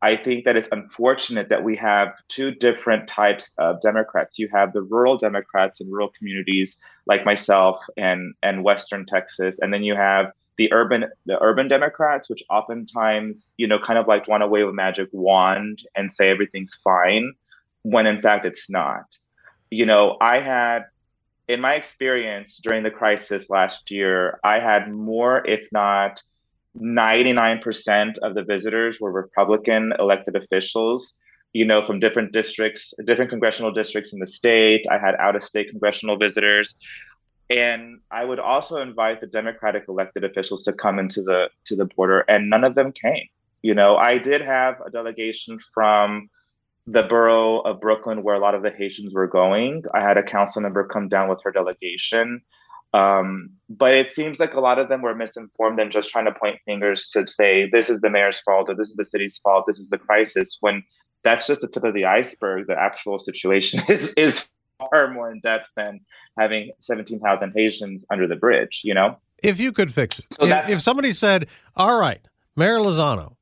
i 0.03 0.17
think 0.17 0.45
that 0.45 0.57
it's 0.57 0.69
unfortunate 0.73 1.49
that 1.49 1.65
we 1.65 1.75
have 1.77 2.09
two 2.29 2.51
different 2.51 3.09
types 3.09 3.53
of 3.59 3.81
democrats. 3.83 4.39
You 4.39 4.49
have 4.55 4.73
the 4.73 4.83
rural 4.83 5.19
democrats 5.19 5.81
in 5.83 5.91
rural 5.91 6.11
communities 6.19 6.77
like 7.07 7.27
myself 7.27 7.83
and 7.99 8.35
and 8.43 8.65
western 8.65 9.05
texas 9.05 9.57
and 9.61 9.73
then 9.73 9.83
you 9.83 9.95
have 9.95 10.33
the 10.59 10.73
urban 10.73 11.07
the 11.27 11.41
urban 11.43 11.69
Democrats, 11.69 12.29
which 12.31 12.43
oftentimes 12.51 13.51
you 13.57 13.67
know 13.67 13.79
kind 13.79 13.99
of 13.99 14.07
like 14.07 14.29
want 14.29 14.43
to 14.43 14.47
wave 14.47 14.69
a 14.69 14.73
magic 14.73 15.09
wand 15.13 15.83
and 15.95 16.13
say 16.13 16.29
everything's 16.29 16.75
fine, 16.83 17.33
when 17.83 18.07
in 18.07 18.21
fact 18.23 18.45
it's 18.47 18.69
not. 18.71 19.05
You 19.71 19.87
know, 19.87 20.17
I 20.21 20.41
had 20.41 20.85
in 21.49 21.61
my 21.61 21.75
experience 21.75 22.59
during 22.59 22.83
the 22.83 22.91
crisis 22.91 23.49
last 23.51 23.91
year, 23.91 24.41
I 24.43 24.59
had 24.59 24.93
more, 24.93 25.47
if 25.47 25.69
not 25.73 26.23
99% 26.79 28.19
of 28.19 28.35
the 28.35 28.43
visitors 28.43 29.01
were 29.01 29.13
Republican 29.13 29.93
elected 29.99 30.37
officials, 30.37 31.15
you 31.53 31.65
know, 31.65 31.83
from 31.83 32.01
different 32.01 32.33
districts, 32.33 32.93
different 33.05 33.31
congressional 33.31 33.73
districts 33.73 34.13
in 34.13 34.19
the 34.19 34.27
state. 34.27 34.85
I 34.91 34.99
had 34.99 35.15
out 35.17 35.37
of 35.37 35.45
state 35.45 35.71
congressional 35.71 36.17
visitors 36.17 36.75
and 37.51 38.01
I 38.11 38.25
would 38.25 38.39
also 38.39 38.81
invite 38.81 39.21
the 39.21 39.27
Democratic 39.27 39.85
elected 39.89 40.25
officials 40.25 40.63
to 40.65 40.73
come 40.73 40.99
into 40.99 41.23
the 41.23 41.49
to 41.67 41.77
the 41.77 41.85
border, 41.85 42.21
and 42.21 42.51
none 42.51 42.65
of 42.65 42.75
them 42.75 42.93
came. 42.93 43.27
You 43.63 43.75
know, 43.75 43.97
I 43.97 44.19
did 44.19 44.41
have 44.41 44.77
a 44.85 44.91
delegation 44.91 45.59
from 45.75 46.29
the 46.87 47.03
borough 47.03 47.61
of 47.61 47.81
Brooklyn 47.81 48.23
where 48.23 48.35
a 48.35 48.39
lot 48.39 48.55
of 48.55 48.63
the 48.63 48.71
Haitians 48.71 49.13
were 49.13 49.27
going. 49.27 49.85
I 49.93 50.01
had 50.01 50.17
a 50.17 50.23
council 50.23 50.63
member 50.63 50.87
come 50.87 51.09
down 51.09 51.29
with 51.29 51.41
her 51.43 51.51
delegation. 51.51 52.43
Um, 52.95 53.51
but 53.69 53.95
it 53.95 54.11
seems 54.11 54.39
like 54.39 54.55
a 54.55 54.61
lot 54.61 54.79
of 54.79 54.89
them 54.89 55.03
were 55.03 55.15
misinformed 55.15 55.81
and 55.81 55.91
just 55.91 56.11
trying 56.11 56.25
to 56.27 56.33
point 56.33 56.61
fingers 56.65 57.09
to 57.11 57.27
say 57.27 57.69
this 57.71 57.91
is 57.91 58.01
the 58.01 58.09
mayor's 58.09 58.41
fault 58.41 58.71
or 58.71 58.75
this 58.75 58.89
is 58.89 58.95
the 58.95 59.05
city's 59.05 59.39
fault, 59.39 59.65
this 59.67 59.79
is 59.79 59.89
the 59.89 59.99
crisis, 59.99 60.57
when 60.61 60.83
that's 61.23 61.47
just 61.47 61.61
the 61.61 61.69
tip 61.69 61.85
of 61.85 61.93
the 61.93 62.05
iceberg. 62.05 62.69
The 62.69 62.79
actual 62.79 63.19
situation 63.19 63.83
is 63.89 64.15
is 64.17 64.47
far 64.79 65.11
more 65.11 65.31
in 65.31 65.41
depth 65.41 65.69
than 65.77 66.01
having 66.39 66.71
17,000 66.81 67.53
Haitians 67.55 68.05
under 68.11 68.27
the 68.27 68.37
bridge, 68.37 68.83
you 68.85 68.95
know? 68.95 69.17
If 69.43 69.61
you 69.61 69.73
could 69.73 69.93
fix 69.93 70.19
it, 70.19 70.27
So 70.33 70.47
if, 70.47 70.69
if 70.69 70.83
somebody 70.83 71.13
said, 71.13 71.47
"All 71.77 72.01
right, 72.01 72.21
Mayor 72.57 72.79
Lozano, 72.79 73.37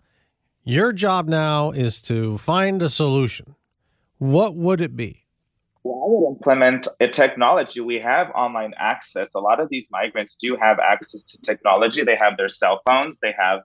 your 0.64 0.92
job 0.92 1.28
now 1.28 1.70
is 1.70 2.00
to 2.02 2.36
find 2.38 2.82
a 2.82 2.88
solution," 2.88 3.54
what 4.18 4.56
would 4.56 4.80
it 4.80 4.96
be? 4.96 5.24
Well, 5.84 6.02
I 6.02 6.06
would 6.08 6.36
implement 6.36 6.88
a 6.98 7.08
technology. 7.08 7.80
We 7.80 8.00
have 8.00 8.30
online 8.34 8.74
access. 8.76 9.34
A 9.34 9.40
lot 9.40 9.60
of 9.60 9.68
these 9.68 9.88
migrants 9.90 10.34
do 10.34 10.56
have 10.60 10.78
access 10.80 11.22
to 11.24 11.40
technology. 11.42 12.02
They 12.02 12.16
have 12.16 12.36
their 12.36 12.48
cell 12.48 12.80
phones. 12.86 13.18
They 13.20 13.34
have 13.38 13.60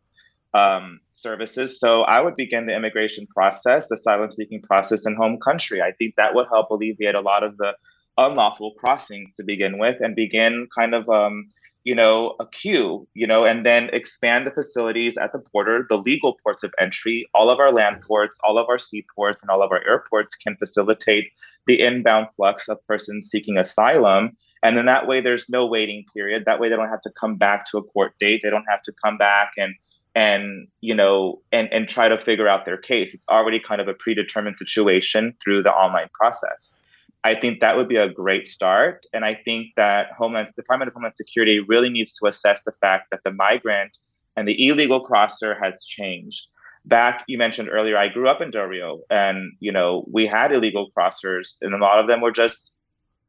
um, 0.53 0.99
services. 1.13 1.79
So 1.79 2.01
I 2.01 2.21
would 2.21 2.35
begin 2.35 2.65
the 2.65 2.75
immigration 2.75 3.27
process, 3.27 3.87
the 3.87 3.95
asylum 3.95 4.31
seeking 4.31 4.61
process 4.61 5.05
in 5.05 5.15
home 5.15 5.39
country. 5.39 5.81
I 5.81 5.91
think 5.91 6.15
that 6.15 6.33
would 6.33 6.47
help 6.51 6.69
alleviate 6.69 7.15
a 7.15 7.21
lot 7.21 7.43
of 7.43 7.57
the 7.57 7.73
unlawful 8.17 8.73
crossings 8.77 9.35
to 9.35 9.43
begin 9.43 9.77
with, 9.77 9.97
and 10.01 10.15
begin 10.15 10.67
kind 10.75 10.93
of 10.93 11.07
um, 11.09 11.49
you 11.83 11.95
know, 11.95 12.35
a 12.39 12.45
queue, 12.45 13.07
you 13.13 13.25
know, 13.25 13.45
and 13.45 13.65
then 13.65 13.89
expand 13.93 14.45
the 14.45 14.51
facilities 14.51 15.17
at 15.17 15.31
the 15.31 15.41
border, 15.53 15.85
the 15.89 15.97
legal 15.97 16.37
ports 16.43 16.63
of 16.63 16.73
entry. 16.79 17.27
All 17.33 17.49
of 17.49 17.59
our 17.59 17.71
land 17.71 18.03
ports, 18.05 18.37
all 18.43 18.57
of 18.57 18.67
our 18.69 18.77
seaports, 18.77 19.41
and 19.41 19.49
all 19.49 19.63
of 19.63 19.71
our 19.71 19.81
airports 19.87 20.35
can 20.35 20.57
facilitate 20.57 21.31
the 21.67 21.81
inbound 21.81 22.27
flux 22.35 22.67
of 22.67 22.85
persons 22.85 23.29
seeking 23.31 23.57
asylum. 23.57 24.37
And 24.61 24.77
then 24.77 24.87
that 24.87 25.07
way 25.07 25.21
there's 25.21 25.47
no 25.47 25.65
waiting 25.65 26.03
period. 26.13 26.43
That 26.45 26.59
way 26.59 26.69
they 26.69 26.75
don't 26.75 26.89
have 26.89 27.01
to 27.01 27.11
come 27.11 27.37
back 27.37 27.65
to 27.71 27.77
a 27.77 27.83
court 27.83 28.13
date. 28.19 28.41
They 28.43 28.49
don't 28.49 28.65
have 28.69 28.81
to 28.83 28.93
come 29.03 29.17
back 29.17 29.51
and 29.57 29.73
and 30.15 30.67
you 30.81 30.95
know 30.95 31.41
and 31.51 31.71
and 31.71 31.87
try 31.87 32.09
to 32.09 32.17
figure 32.17 32.47
out 32.47 32.65
their 32.65 32.77
case. 32.77 33.13
It's 33.13 33.25
already 33.29 33.59
kind 33.59 33.81
of 33.81 33.87
a 33.87 33.93
predetermined 33.93 34.57
situation 34.57 35.35
through 35.43 35.63
the 35.63 35.71
online 35.71 36.09
process. 36.13 36.73
I 37.23 37.35
think 37.35 37.59
that 37.59 37.75
would 37.75 37.89
be 37.89 37.97
a 37.97 38.09
great 38.09 38.47
start. 38.47 39.05
And 39.13 39.25
I 39.25 39.35
think 39.43 39.67
that 39.75 40.11
Homeland 40.17 40.49
Department 40.55 40.87
of 40.87 40.93
Homeland 40.93 41.15
Security 41.17 41.59
really 41.59 41.89
needs 41.89 42.13
to 42.13 42.27
assess 42.27 42.61
the 42.65 42.71
fact 42.79 43.09
that 43.11 43.19
the 43.25 43.31
migrant 43.31 43.97
and 44.37 44.47
the 44.47 44.67
illegal 44.67 45.01
crosser 45.01 45.57
has 45.61 45.83
changed. 45.83 46.47
Back, 46.85 47.25
you 47.27 47.37
mentioned 47.37 47.67
earlier, 47.69 47.97
I 47.97 48.07
grew 48.07 48.29
up 48.29 48.39
in 48.39 48.51
Del 48.51 48.63
Rio, 48.63 49.01
and 49.09 49.51
you 49.59 49.71
know 49.71 50.05
we 50.09 50.25
had 50.25 50.53
illegal 50.53 50.89
crossers, 50.97 51.57
and 51.61 51.73
a 51.73 51.77
lot 51.77 51.99
of 51.99 52.07
them 52.07 52.21
were 52.21 52.31
just 52.31 52.71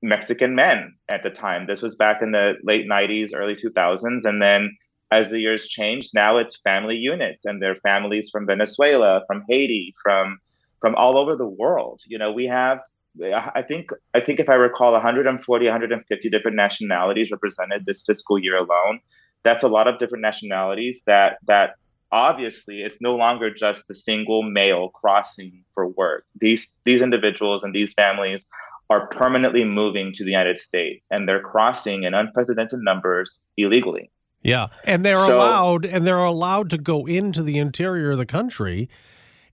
Mexican 0.03 0.55
men 0.55 0.95
at 1.09 1.25
the 1.25 1.31
time. 1.31 1.67
This 1.67 1.83
was 1.83 1.97
back 1.97 2.23
in 2.23 2.31
the 2.31 2.55
late 2.63 2.89
'90s, 2.89 3.31
early 3.35 3.57
2000s, 3.57 4.25
and 4.25 4.41
then 4.41 4.71
as 5.11 5.31
the 5.31 5.41
years 5.41 5.69
changed, 5.69 6.11
now 6.15 6.37
it's 6.39 6.61
family 6.61 6.97
units, 6.97 7.45
and 7.45 7.61
they're 7.61 7.77
families 7.77 8.31
from 8.31 8.47
Venezuela, 8.47 9.23
from 9.27 9.45
Haiti, 9.49 9.95
from 10.03 10.39
from 10.81 10.95
all 10.95 11.19
over 11.19 11.37
the 11.37 11.47
world. 11.47 12.01
You 12.07 12.19
know, 12.19 12.33
we 12.33 12.47
have 12.47 12.81
I 13.23 13.63
think 13.63 13.91
I 14.15 14.21
think 14.21 14.41
if 14.41 14.49
I 14.49 14.55
recall 14.55 14.93
140 14.93 15.67
150 15.67 16.31
different 16.31 16.57
nationalities 16.57 17.31
represented 17.31 17.85
this 17.85 18.03
fiscal 18.03 18.39
year 18.39 18.57
alone. 18.57 19.01
That's 19.43 19.65
a 19.65 19.69
lot 19.69 19.89
of 19.89 19.99
different 19.99 20.23
nationalities 20.23 21.03
that 21.07 21.39
that 21.47 21.75
obviously 22.13 22.83
it's 22.83 23.01
no 23.01 23.17
longer 23.17 23.53
just 23.53 23.87
the 23.89 23.95
single 23.95 24.43
male 24.43 24.91
crossing 24.91 25.65
for 25.75 25.89
work. 25.89 26.25
These 26.37 26.69
these 26.85 27.03
individuals 27.03 27.65
and 27.65 27.75
these 27.75 27.95
families 27.95 28.47
are 28.91 29.09
permanently 29.09 29.65
moving 29.65 30.13
to 30.13 30.25
the 30.25 30.31
United 30.31 30.61
States 30.61 31.07
and 31.11 31.29
they're 31.29 31.43
crossing 31.43 32.05
in 32.05 32.15
unprecedented 32.15 32.81
numbers 32.81 33.39
illegally. 33.57 34.11
Yeah, 34.43 34.69
and 34.85 35.05
they're 35.05 35.17
So- 35.27 35.37
allowed 35.37 35.85
and 35.85 36.07
they're 36.07 36.17
allowed 36.19 36.71
to 36.71 36.79
go 36.79 37.07
into 37.07 37.43
the 37.43 37.59
interior 37.59 38.13
of 38.13 38.19
the 38.19 38.27
country. 38.27 38.89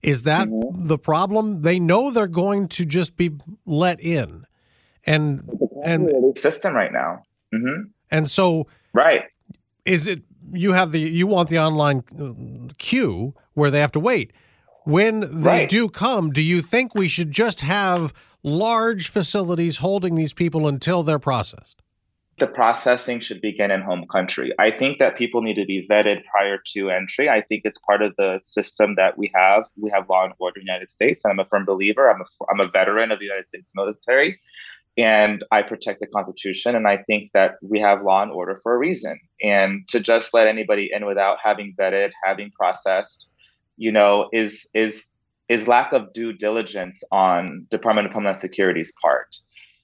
Is 0.02 0.22
that 0.22 0.48
Mm-hmm. 0.48 0.86
the 0.86 0.98
problem? 0.98 1.62
They 1.62 1.78
know 1.80 2.10
they're 2.10 2.26
going 2.28 2.68
to 2.68 2.84
just 2.84 3.16
be 3.16 3.32
let 3.66 4.00
in, 4.00 4.44
and 5.04 5.48
and 5.84 6.10
System 6.38 6.74
right 6.74 6.92
now. 6.92 7.22
hmm 7.52 7.82
and 8.10 8.30
so 8.30 8.66
Right. 8.94 9.24
is 9.84 10.06
it 10.06 10.22
you 10.52 10.72
have 10.72 10.92
the 10.92 11.00
you 11.00 11.26
want 11.26 11.48
the 11.50 11.58
online 11.58 12.02
uh, 12.18 12.72
queue 12.78 13.34
where 13.54 13.70
they 13.70 13.80
have 13.80 13.92
to 13.92 14.00
wait 14.00 14.32
when 14.84 15.20
they 15.42 15.58
Right. 15.60 15.68
do 15.68 15.88
come 15.90 16.30
do 16.30 16.40
you 16.42 16.62
think 16.62 16.94
we 16.94 17.08
should 17.08 17.30
just 17.32 17.60
have 17.60 18.14
large 18.42 19.10
facilities 19.10 19.78
holding 19.78 20.14
these 20.14 20.32
people 20.32 20.66
until 20.66 21.02
they're 21.02 21.18
processed 21.18 21.82
the 22.38 22.46
processing 22.46 23.20
should 23.20 23.40
begin 23.40 23.70
in 23.70 23.82
home 23.82 24.06
country. 24.10 24.52
I 24.58 24.70
think 24.70 24.98
that 24.98 25.16
people 25.16 25.42
need 25.42 25.54
to 25.54 25.64
be 25.64 25.86
vetted 25.90 26.24
prior 26.24 26.58
to 26.72 26.90
entry. 26.90 27.28
I 27.28 27.42
think 27.42 27.62
it's 27.64 27.78
part 27.80 28.02
of 28.02 28.14
the 28.16 28.40
system 28.44 28.94
that 28.96 29.18
we 29.18 29.30
have. 29.34 29.64
We 29.76 29.90
have 29.90 30.08
law 30.08 30.24
and 30.24 30.34
order 30.38 30.60
in 30.60 30.66
the 30.66 30.72
United 30.72 30.90
States. 30.90 31.24
And 31.24 31.32
I'm 31.32 31.38
a 31.38 31.48
firm 31.48 31.64
believer. 31.64 32.10
I'm 32.10 32.20
a, 32.20 32.24
I'm 32.50 32.60
a 32.60 32.70
veteran 32.70 33.10
of 33.10 33.18
the 33.18 33.24
United 33.24 33.48
States 33.48 33.72
military, 33.74 34.40
and 34.96 35.44
I 35.50 35.62
protect 35.62 36.00
the 36.00 36.06
Constitution. 36.06 36.76
And 36.76 36.86
I 36.86 36.98
think 36.98 37.30
that 37.34 37.56
we 37.62 37.80
have 37.80 38.02
law 38.02 38.22
and 38.22 38.32
order 38.32 38.60
for 38.62 38.74
a 38.74 38.78
reason. 38.78 39.18
And 39.42 39.86
to 39.88 40.00
just 40.00 40.32
let 40.32 40.48
anybody 40.48 40.90
in 40.92 41.06
without 41.06 41.38
having 41.42 41.74
vetted, 41.78 42.10
having 42.24 42.50
processed, 42.52 43.26
you 43.76 43.92
know, 43.92 44.28
is 44.32 44.66
is 44.74 45.08
is 45.48 45.66
lack 45.66 45.92
of 45.92 46.12
due 46.12 46.32
diligence 46.32 47.02
on 47.10 47.66
Department 47.70 48.06
of 48.06 48.12
Homeland 48.12 48.38
Security's 48.38 48.92
part 49.02 49.38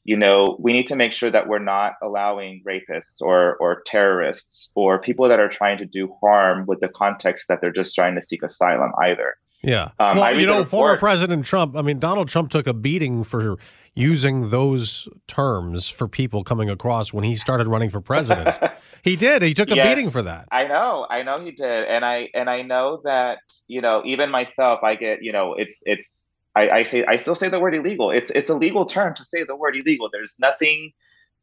you 0.05 0.17
know 0.17 0.57
we 0.61 0.73
need 0.73 0.87
to 0.87 0.97
make 0.97 1.13
sure 1.13 1.31
that 1.31 1.49
we're 1.49 1.59
not 1.59 1.95
allowing 2.03 2.63
rapists 2.67 3.21
or 3.21 3.57
or 3.57 3.83
terrorists 3.87 4.71
or 4.75 5.01
people 5.01 5.29
that 5.29 5.41
are 5.41 5.49
trying 5.49 5.79
to 5.79 5.87
do 5.87 6.13
harm 6.21 6.65
with 6.67 6.81
the 6.81 6.89
context 6.89 7.49
that 7.49 7.61
they're 7.61 7.73
just 7.73 7.95
trying 7.95 8.15
to 8.15 8.23
seek 8.23 8.43
asylum 8.43 8.93
either. 9.03 9.37
Yeah. 9.63 9.93
Um, 9.99 10.19
well 10.19 10.39
you 10.39 10.47
know 10.47 10.63
former 10.63 10.99
president 10.99 11.47
trump 11.47 11.75
i 11.75 11.81
mean 11.81 11.99
donald 11.99 12.29
trump 12.29 12.51
took 12.51 12.67
a 12.67 12.75
beating 12.75 13.25
for 13.25 13.57
using 13.95 14.51
those 14.51 15.09
terms 15.27 15.89
for 15.89 16.07
people 16.07 16.45
coming 16.45 16.69
across 16.69 17.15
when 17.15 17.25
he 17.25 17.35
started 17.35 17.67
running 17.67 17.89
for 17.91 18.01
president. 18.01 18.59
He 19.03 19.17
did. 19.17 19.43
He 19.43 19.53
took 19.53 19.71
a 19.71 19.77
Yes. 19.77 19.87
beating 19.95 20.11
for 20.11 20.23
that. 20.23 20.49
I 20.51 20.67
know. 20.67 21.07
I 21.11 21.23
know 21.25 21.39
he 21.39 21.51
did. 21.51 21.85
And 21.85 22.05
i 22.07 22.29
and 22.35 22.49
i 22.49 22.63
know 22.63 23.03
that 23.05 23.39
you 23.67 23.83
know 23.83 24.03
even 24.07 24.31
myself 24.31 24.81
i 24.83 24.95
get 24.95 25.19
you 25.23 25.31
know 25.33 25.55
it's 25.55 25.83
it's 25.85 26.24
I, 26.57 26.71
I 26.71 26.85
say 26.85 27.05
I 27.05 27.17
still 27.17 27.35
say 27.35 27.49
the 27.49 27.61
word 27.61 27.75
illegal. 27.75 28.11
It's 28.11 28.31
it's 28.35 28.51
a 28.51 28.55
legal 28.55 28.87
term 28.87 29.15
to 29.15 29.25
say 29.25 29.45
the 29.45 29.57
word 29.57 29.77
illegal. 29.77 30.09
There's 30.13 30.37
nothing 30.39 30.93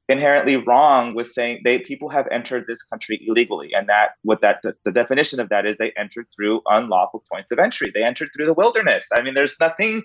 inherently 0.08 0.58
wrong 0.58 1.14
with 1.16 1.32
saying 1.32 1.62
they 1.64 1.80
people 1.80 2.10
have 2.10 2.28
entered 2.32 2.66
this 2.68 2.84
country 2.84 3.22
illegally, 3.28 3.72
and 3.74 3.90
that 3.90 4.12
what 4.24 4.42
that 4.42 4.62
the 4.86 4.92
definition 4.92 5.40
of 5.40 5.50
that 5.50 5.66
is 5.66 5.76
they 5.78 5.92
entered 5.98 6.28
through 6.36 6.62
unlawful 6.66 7.24
points 7.32 7.52
of 7.52 7.60
entry. 7.60 7.92
They 7.94 8.04
entered 8.04 8.30
through 8.36 8.46
the 8.46 8.54
wilderness. 8.54 9.06
I 9.14 9.22
mean, 9.22 9.34
there's 9.34 9.60
nothing. 9.60 10.04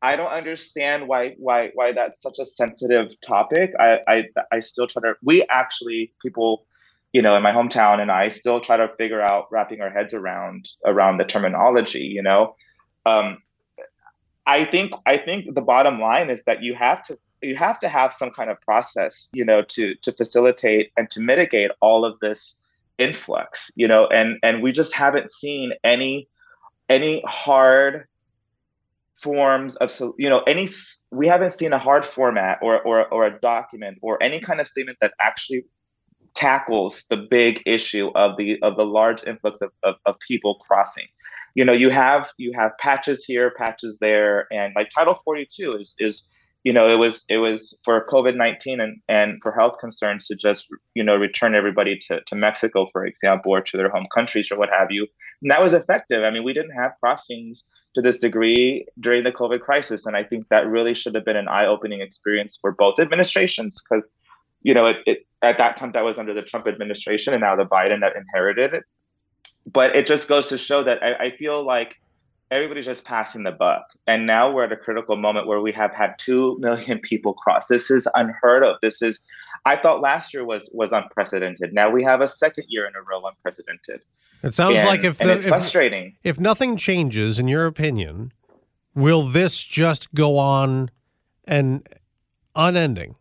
I 0.00 0.16
don't 0.16 0.30
understand 0.30 1.08
why 1.08 1.34
why 1.38 1.70
why 1.74 1.92
that's 1.92 2.22
such 2.22 2.38
a 2.40 2.44
sensitive 2.44 3.08
topic. 3.20 3.72
I 3.78 4.00
I, 4.08 4.24
I 4.50 4.60
still 4.60 4.86
try 4.86 5.02
to. 5.02 5.14
We 5.22 5.44
actually 5.50 6.14
people 6.22 6.64
you 7.12 7.22
know 7.22 7.36
in 7.36 7.42
my 7.42 7.52
hometown 7.52 8.00
and 8.00 8.10
i 8.10 8.28
still 8.28 8.60
try 8.60 8.76
to 8.76 8.86
figure 8.98 9.22
out 9.22 9.46
wrapping 9.50 9.80
our 9.80 9.88
heads 9.88 10.12
around 10.12 10.68
around 10.84 11.16
the 11.16 11.24
terminology 11.24 12.00
you 12.00 12.22
know 12.22 12.54
um, 13.06 13.38
i 14.48 14.64
think 14.64 14.92
i 15.06 15.16
think 15.16 15.54
the 15.54 15.62
bottom 15.62 16.00
line 16.00 16.30
is 16.30 16.44
that 16.44 16.62
you 16.62 16.74
have 16.74 17.02
to 17.02 17.16
you 17.42 17.54
have 17.54 17.78
to 17.78 17.88
have 17.88 18.12
some 18.12 18.30
kind 18.30 18.50
of 18.50 18.60
process 18.62 19.28
you 19.32 19.44
know 19.44 19.62
to 19.62 19.94
to 20.02 20.12
facilitate 20.12 20.90
and 20.96 21.08
to 21.10 21.20
mitigate 21.20 21.70
all 21.80 22.04
of 22.04 22.18
this 22.20 22.56
influx 22.98 23.70
you 23.76 23.86
know 23.86 24.06
and 24.08 24.38
and 24.42 24.62
we 24.62 24.72
just 24.72 24.92
haven't 24.92 25.30
seen 25.30 25.72
any 25.84 26.28
any 26.88 27.22
hard 27.24 28.06
forms 29.22 29.76
of 29.76 29.92
you 30.18 30.28
know 30.28 30.40
any 30.40 30.68
we 31.10 31.28
haven't 31.28 31.50
seen 31.50 31.72
a 31.72 31.78
hard 31.78 32.06
format 32.06 32.58
or 32.62 32.80
or 32.82 33.06
or 33.12 33.26
a 33.26 33.40
document 33.40 33.98
or 34.02 34.20
any 34.22 34.40
kind 34.40 34.60
of 34.60 34.66
statement 34.66 34.98
that 35.00 35.12
actually 35.20 35.64
tackles 36.34 37.04
the 37.10 37.16
big 37.16 37.62
issue 37.66 38.10
of 38.14 38.36
the 38.36 38.58
of 38.62 38.76
the 38.76 38.86
large 38.86 39.24
influx 39.24 39.60
of, 39.60 39.70
of, 39.82 39.96
of 40.06 40.14
people 40.26 40.56
crossing 40.66 41.06
you 41.58 41.64
know 41.64 41.72
you 41.72 41.90
have 41.90 42.30
you 42.36 42.52
have 42.54 42.70
patches 42.78 43.24
here 43.24 43.50
patches 43.50 43.98
there 44.00 44.46
and 44.52 44.72
like 44.76 44.90
title 44.90 45.14
42 45.14 45.74
is 45.80 45.96
is 45.98 46.22
you 46.62 46.72
know 46.72 46.88
it 46.88 46.98
was 47.04 47.24
it 47.28 47.38
was 47.38 47.76
for 47.84 48.06
covid-19 48.06 48.80
and 48.80 49.00
and 49.08 49.40
for 49.42 49.50
health 49.50 49.76
concerns 49.80 50.28
to 50.28 50.36
just 50.36 50.68
you 50.94 51.02
know 51.02 51.16
return 51.16 51.56
everybody 51.56 51.98
to, 52.06 52.20
to 52.28 52.36
mexico 52.36 52.86
for 52.92 53.04
example 53.04 53.50
or 53.52 53.60
to 53.60 53.76
their 53.76 53.90
home 53.90 54.06
countries 54.14 54.52
or 54.52 54.56
what 54.56 54.70
have 54.70 54.92
you 54.92 55.04
and 55.42 55.50
that 55.50 55.60
was 55.60 55.74
effective 55.74 56.22
i 56.22 56.30
mean 56.30 56.44
we 56.44 56.52
didn't 56.52 56.78
have 56.82 56.92
crossings 57.00 57.64
to 57.92 58.00
this 58.00 58.18
degree 58.18 58.86
during 59.00 59.24
the 59.24 59.32
covid 59.32 59.60
crisis 59.60 60.06
and 60.06 60.16
i 60.16 60.22
think 60.22 60.46
that 60.50 60.68
really 60.68 60.94
should 60.94 61.16
have 61.16 61.24
been 61.24 61.42
an 61.44 61.48
eye-opening 61.48 62.00
experience 62.00 62.56
for 62.60 62.70
both 62.70 63.00
administrations 63.00 63.82
because 63.82 64.08
you 64.62 64.74
know, 64.74 64.86
it, 64.86 64.96
it 65.06 65.26
at 65.42 65.58
that 65.58 65.76
time 65.76 65.92
that 65.92 66.04
was 66.04 66.18
under 66.18 66.34
the 66.34 66.42
Trump 66.42 66.66
administration 66.66 67.32
and 67.32 67.40
now 67.40 67.54
the 67.54 67.64
Biden 67.64 68.00
that 68.00 68.16
inherited 68.16 68.74
it. 68.74 68.82
But 69.72 69.94
it 69.94 70.06
just 70.06 70.28
goes 70.28 70.48
to 70.48 70.58
show 70.58 70.82
that 70.84 71.02
I, 71.02 71.26
I 71.26 71.30
feel 71.36 71.62
like 71.64 71.96
everybody's 72.50 72.86
just 72.86 73.04
passing 73.04 73.42
the 73.42 73.50
buck. 73.52 73.84
And 74.06 74.26
now 74.26 74.50
we're 74.50 74.64
at 74.64 74.72
a 74.72 74.76
critical 74.76 75.16
moment 75.16 75.46
where 75.46 75.60
we 75.60 75.72
have 75.72 75.92
had 75.92 76.14
two 76.18 76.56
million 76.60 76.98
people 77.00 77.34
cross. 77.34 77.66
This 77.66 77.90
is 77.90 78.08
unheard 78.14 78.64
of. 78.64 78.76
This 78.82 79.02
is 79.02 79.20
I 79.66 79.76
thought 79.76 80.00
last 80.00 80.32
year 80.32 80.44
was 80.44 80.70
was 80.72 80.90
unprecedented. 80.92 81.72
Now 81.74 81.90
we 81.90 82.02
have 82.04 82.20
a 82.20 82.28
second 82.28 82.64
year 82.68 82.86
in 82.86 82.94
a 82.94 83.02
row 83.02 83.22
unprecedented. 83.26 84.00
it 84.42 84.54
sounds 84.54 84.78
And- 84.78 84.88
like 84.88 85.04
if 85.04 85.18
the, 85.18 85.32
it's 85.32 85.44
if, 85.44 85.48
frustrating. 85.48 86.14
if 86.24 86.40
nothing 86.40 86.76
changes 86.76 87.38
in 87.38 87.48
your 87.48 87.66
opinion 87.66 88.32
will 88.94 89.22
this 89.28 89.62
just 89.62 90.12
go 90.14 90.38
on 90.38 90.90
and 91.44 91.86
unending 92.56 93.14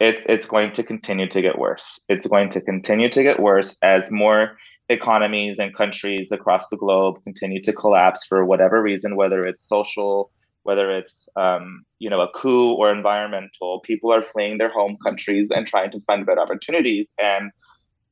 it's 0.00 0.22
it's 0.28 0.46
going 0.46 0.72
to 0.72 0.82
continue 0.82 1.28
to 1.28 1.40
get 1.40 1.58
worse. 1.58 2.00
It's 2.08 2.26
going 2.26 2.50
to 2.50 2.60
continue 2.60 3.08
to 3.10 3.22
get 3.22 3.38
worse 3.40 3.78
as 3.82 4.10
more 4.10 4.56
economies 4.88 5.58
and 5.58 5.74
countries 5.74 6.30
across 6.32 6.68
the 6.68 6.76
globe 6.76 7.22
continue 7.24 7.60
to 7.62 7.72
collapse 7.72 8.26
for 8.26 8.44
whatever 8.44 8.82
reason, 8.82 9.16
whether 9.16 9.46
it's 9.46 9.62
social, 9.66 10.30
whether 10.62 10.90
it's 10.90 11.14
um, 11.36 11.84
you 11.98 12.10
know 12.10 12.20
a 12.20 12.28
coup 12.28 12.72
or 12.72 12.92
environmental. 12.92 13.80
People 13.80 14.12
are 14.12 14.22
fleeing 14.22 14.58
their 14.58 14.70
home 14.70 14.96
countries 15.02 15.50
and 15.50 15.66
trying 15.66 15.90
to 15.92 16.00
find 16.00 16.26
better 16.26 16.40
opportunities. 16.40 17.08
And 17.22 17.50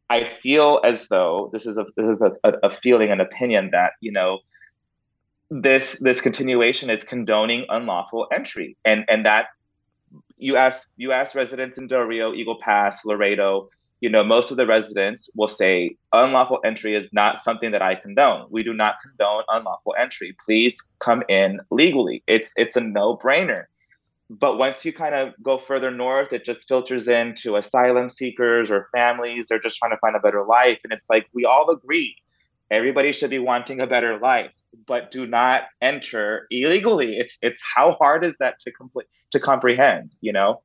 I 0.09 0.31
feel 0.43 0.81
as 0.85 1.09
though 1.09 1.51
this 1.53 1.67
is 1.67 1.77
a 1.77 1.85
this 1.97 2.17
is 2.17 2.23
a, 2.23 2.53
a 2.63 2.71
feeling, 2.71 3.11
an 3.11 3.21
opinion 3.21 3.71
that 3.73 3.93
you 4.01 4.13
know 4.13 4.39
this 5.51 5.97
this 6.01 6.21
continuation 6.21 6.89
is 6.89 7.05
condoning 7.05 7.67
unlawful 7.69 8.29
entry, 8.33 8.77
and 8.85 9.05
and 9.09 9.27
that 9.27 9.49
you 10.39 10.57
ask 10.57 10.89
you 10.97 11.13
ask 11.13 11.35
residents 11.35 11.79
in 11.79 11.87
Del 11.87 12.01
Rio, 12.01 12.33
Eagle 12.35 12.59
Pass, 12.61 13.05
Laredo, 13.05 13.69
you 14.03 14.11
know, 14.11 14.25
most 14.25 14.51
of 14.51 14.57
the 14.57 14.67
residents 14.67 15.31
will 15.37 15.49
say 15.49 15.97
unlawful 16.13 16.59
entry 16.65 16.97
is 16.97 17.09
not 17.13 17.45
something 17.45 17.71
that 17.71 17.83
I 17.83 17.95
condone. 17.95 18.49
We 18.51 18.65
do 18.65 18.75
not 18.75 18.97
condone 19.01 19.45
unlawful 19.49 19.95
entry. 19.99 20.37
Please 20.45 20.77
come 20.99 21.23
in 21.29 21.61
legally. 21.71 22.25
It's 22.27 22.51
it's 22.57 22.77
a 22.77 22.81
no-brainer. 22.81 23.67
But 24.29 24.59
once 24.59 24.85
you 24.85 24.93
kind 24.93 25.15
of 25.15 25.35
go 25.41 25.57
further 25.57 25.93
north, 25.93 26.33
it 26.33 26.45
just 26.45 26.67
filters 26.67 27.07
into 27.07 27.57
asylum 27.57 28.11
seekers 28.11 28.73
or 28.73 28.89
families. 28.93 29.47
They're 29.49 29.61
just 29.61 29.79
trying 29.79 29.93
to 29.93 29.99
find 29.99 30.17
a 30.17 30.21
better 30.21 30.45
life. 30.45 30.81
And 30.83 30.93
it's 30.93 31.09
like 31.09 31.29
we 31.33 31.45
all 31.45 31.71
agree 31.71 32.17
everybody 32.73 33.13
should 33.13 33.31
be 33.31 33.39
wanting 33.39 33.81
a 33.81 33.87
better 33.87 34.19
life, 34.19 34.51
but 34.89 35.13
do 35.13 35.27
not 35.27 35.65
enter 35.81 36.49
illegally. 36.51 37.19
It's 37.19 37.39
it's 37.41 37.61
how 37.77 37.93
hard 38.01 38.25
is 38.25 38.37
that 38.41 38.59
to 38.61 38.73
complete 38.73 39.07
to 39.31 39.39
comprehend, 39.39 40.13
you 40.21 40.33
know? 40.33 40.61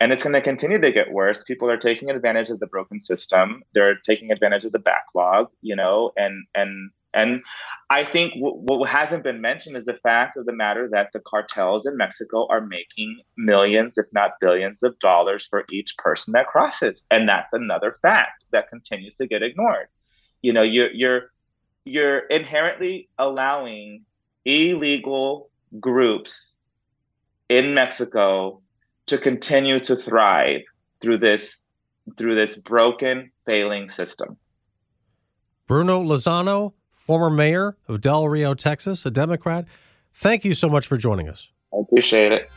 And 0.00 0.12
it's 0.12 0.22
going 0.22 0.34
to 0.34 0.40
continue 0.40 0.80
to 0.80 0.92
get 0.92 1.12
worse. 1.12 1.44
People 1.44 1.70
are 1.70 1.76
taking 1.76 2.10
advantage 2.10 2.50
of 2.50 2.60
the 2.60 2.66
broken 2.66 3.00
system. 3.00 3.62
They're 3.74 3.96
taking 4.04 4.30
advantage 4.30 4.64
of 4.64 4.72
the 4.72 4.78
backlog 4.78 5.48
you 5.62 5.76
know 5.76 6.12
and 6.16 6.46
and 6.54 6.90
and 7.14 7.42
i 7.90 8.04
think 8.04 8.34
w- 8.34 8.56
what 8.56 8.88
hasn't 8.88 9.24
been 9.24 9.40
mentioned 9.40 9.76
is 9.76 9.84
the 9.84 9.98
fact 10.02 10.36
of 10.36 10.46
the 10.46 10.52
matter 10.52 10.88
that 10.90 11.10
the 11.12 11.20
cartels 11.20 11.86
in 11.86 11.96
mexico 11.96 12.46
are 12.48 12.60
making 12.60 13.18
millions 13.36 13.98
if 13.98 14.06
not 14.12 14.32
billions 14.40 14.82
of 14.82 14.98
dollars 14.98 15.46
for 15.46 15.64
each 15.70 15.96
person 15.98 16.32
that 16.32 16.46
crosses. 16.46 17.04
And 17.10 17.28
that's 17.28 17.52
another 17.52 17.96
fact 18.02 18.44
that 18.52 18.68
continues 18.68 19.16
to 19.16 19.26
get 19.26 19.42
ignored. 19.42 19.88
You 20.42 20.52
know 20.52 20.62
you're 20.62 20.92
you're 20.92 21.32
you're 21.84 22.18
inherently 22.18 23.08
allowing 23.18 24.04
illegal 24.44 25.50
groups 25.80 26.54
in 27.48 27.74
mexico 27.74 28.60
to 29.06 29.18
continue 29.18 29.80
to 29.80 29.96
thrive 29.96 30.62
through 31.00 31.18
this 31.18 31.62
through 32.16 32.34
this 32.34 32.56
broken 32.56 33.30
failing 33.48 33.88
system 33.88 34.36
bruno 35.66 36.02
lozano 36.02 36.72
former 36.90 37.30
mayor 37.30 37.76
of 37.88 38.00
del 38.00 38.28
rio 38.28 38.54
texas 38.54 39.06
a 39.06 39.10
democrat 39.10 39.64
thank 40.12 40.44
you 40.44 40.54
so 40.54 40.68
much 40.68 40.86
for 40.86 40.96
joining 40.96 41.28
us 41.28 41.50
i 41.74 41.78
appreciate 41.80 42.32
it 42.32 42.50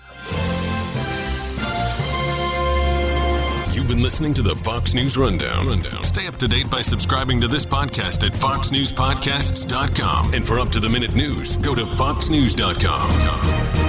You've 3.72 3.88
been 3.88 4.02
listening 4.02 4.34
to 4.34 4.42
the 4.42 4.56
Fox 4.56 4.96
News 4.96 5.16
Rundown. 5.16 5.68
Rundown. 5.68 6.04
Stay 6.04 6.26
up 6.26 6.38
to 6.38 6.48
date 6.48 6.72
by 6.72 6.82
subscribing 6.82 7.40
to 7.42 7.48
this 7.48 7.68
podcast 7.68 8.26
at 8.26 8.34
foxnewspodcasts.com. 8.34 10.34
And 10.34 10.46
for 10.46 10.60
up 10.60 10.70
to 10.70 10.80
the 10.80 10.90
minute 10.90 11.16
news, 11.16 11.56
go 11.58 11.76
to 11.76 11.86
foxnews.com. 11.86 13.88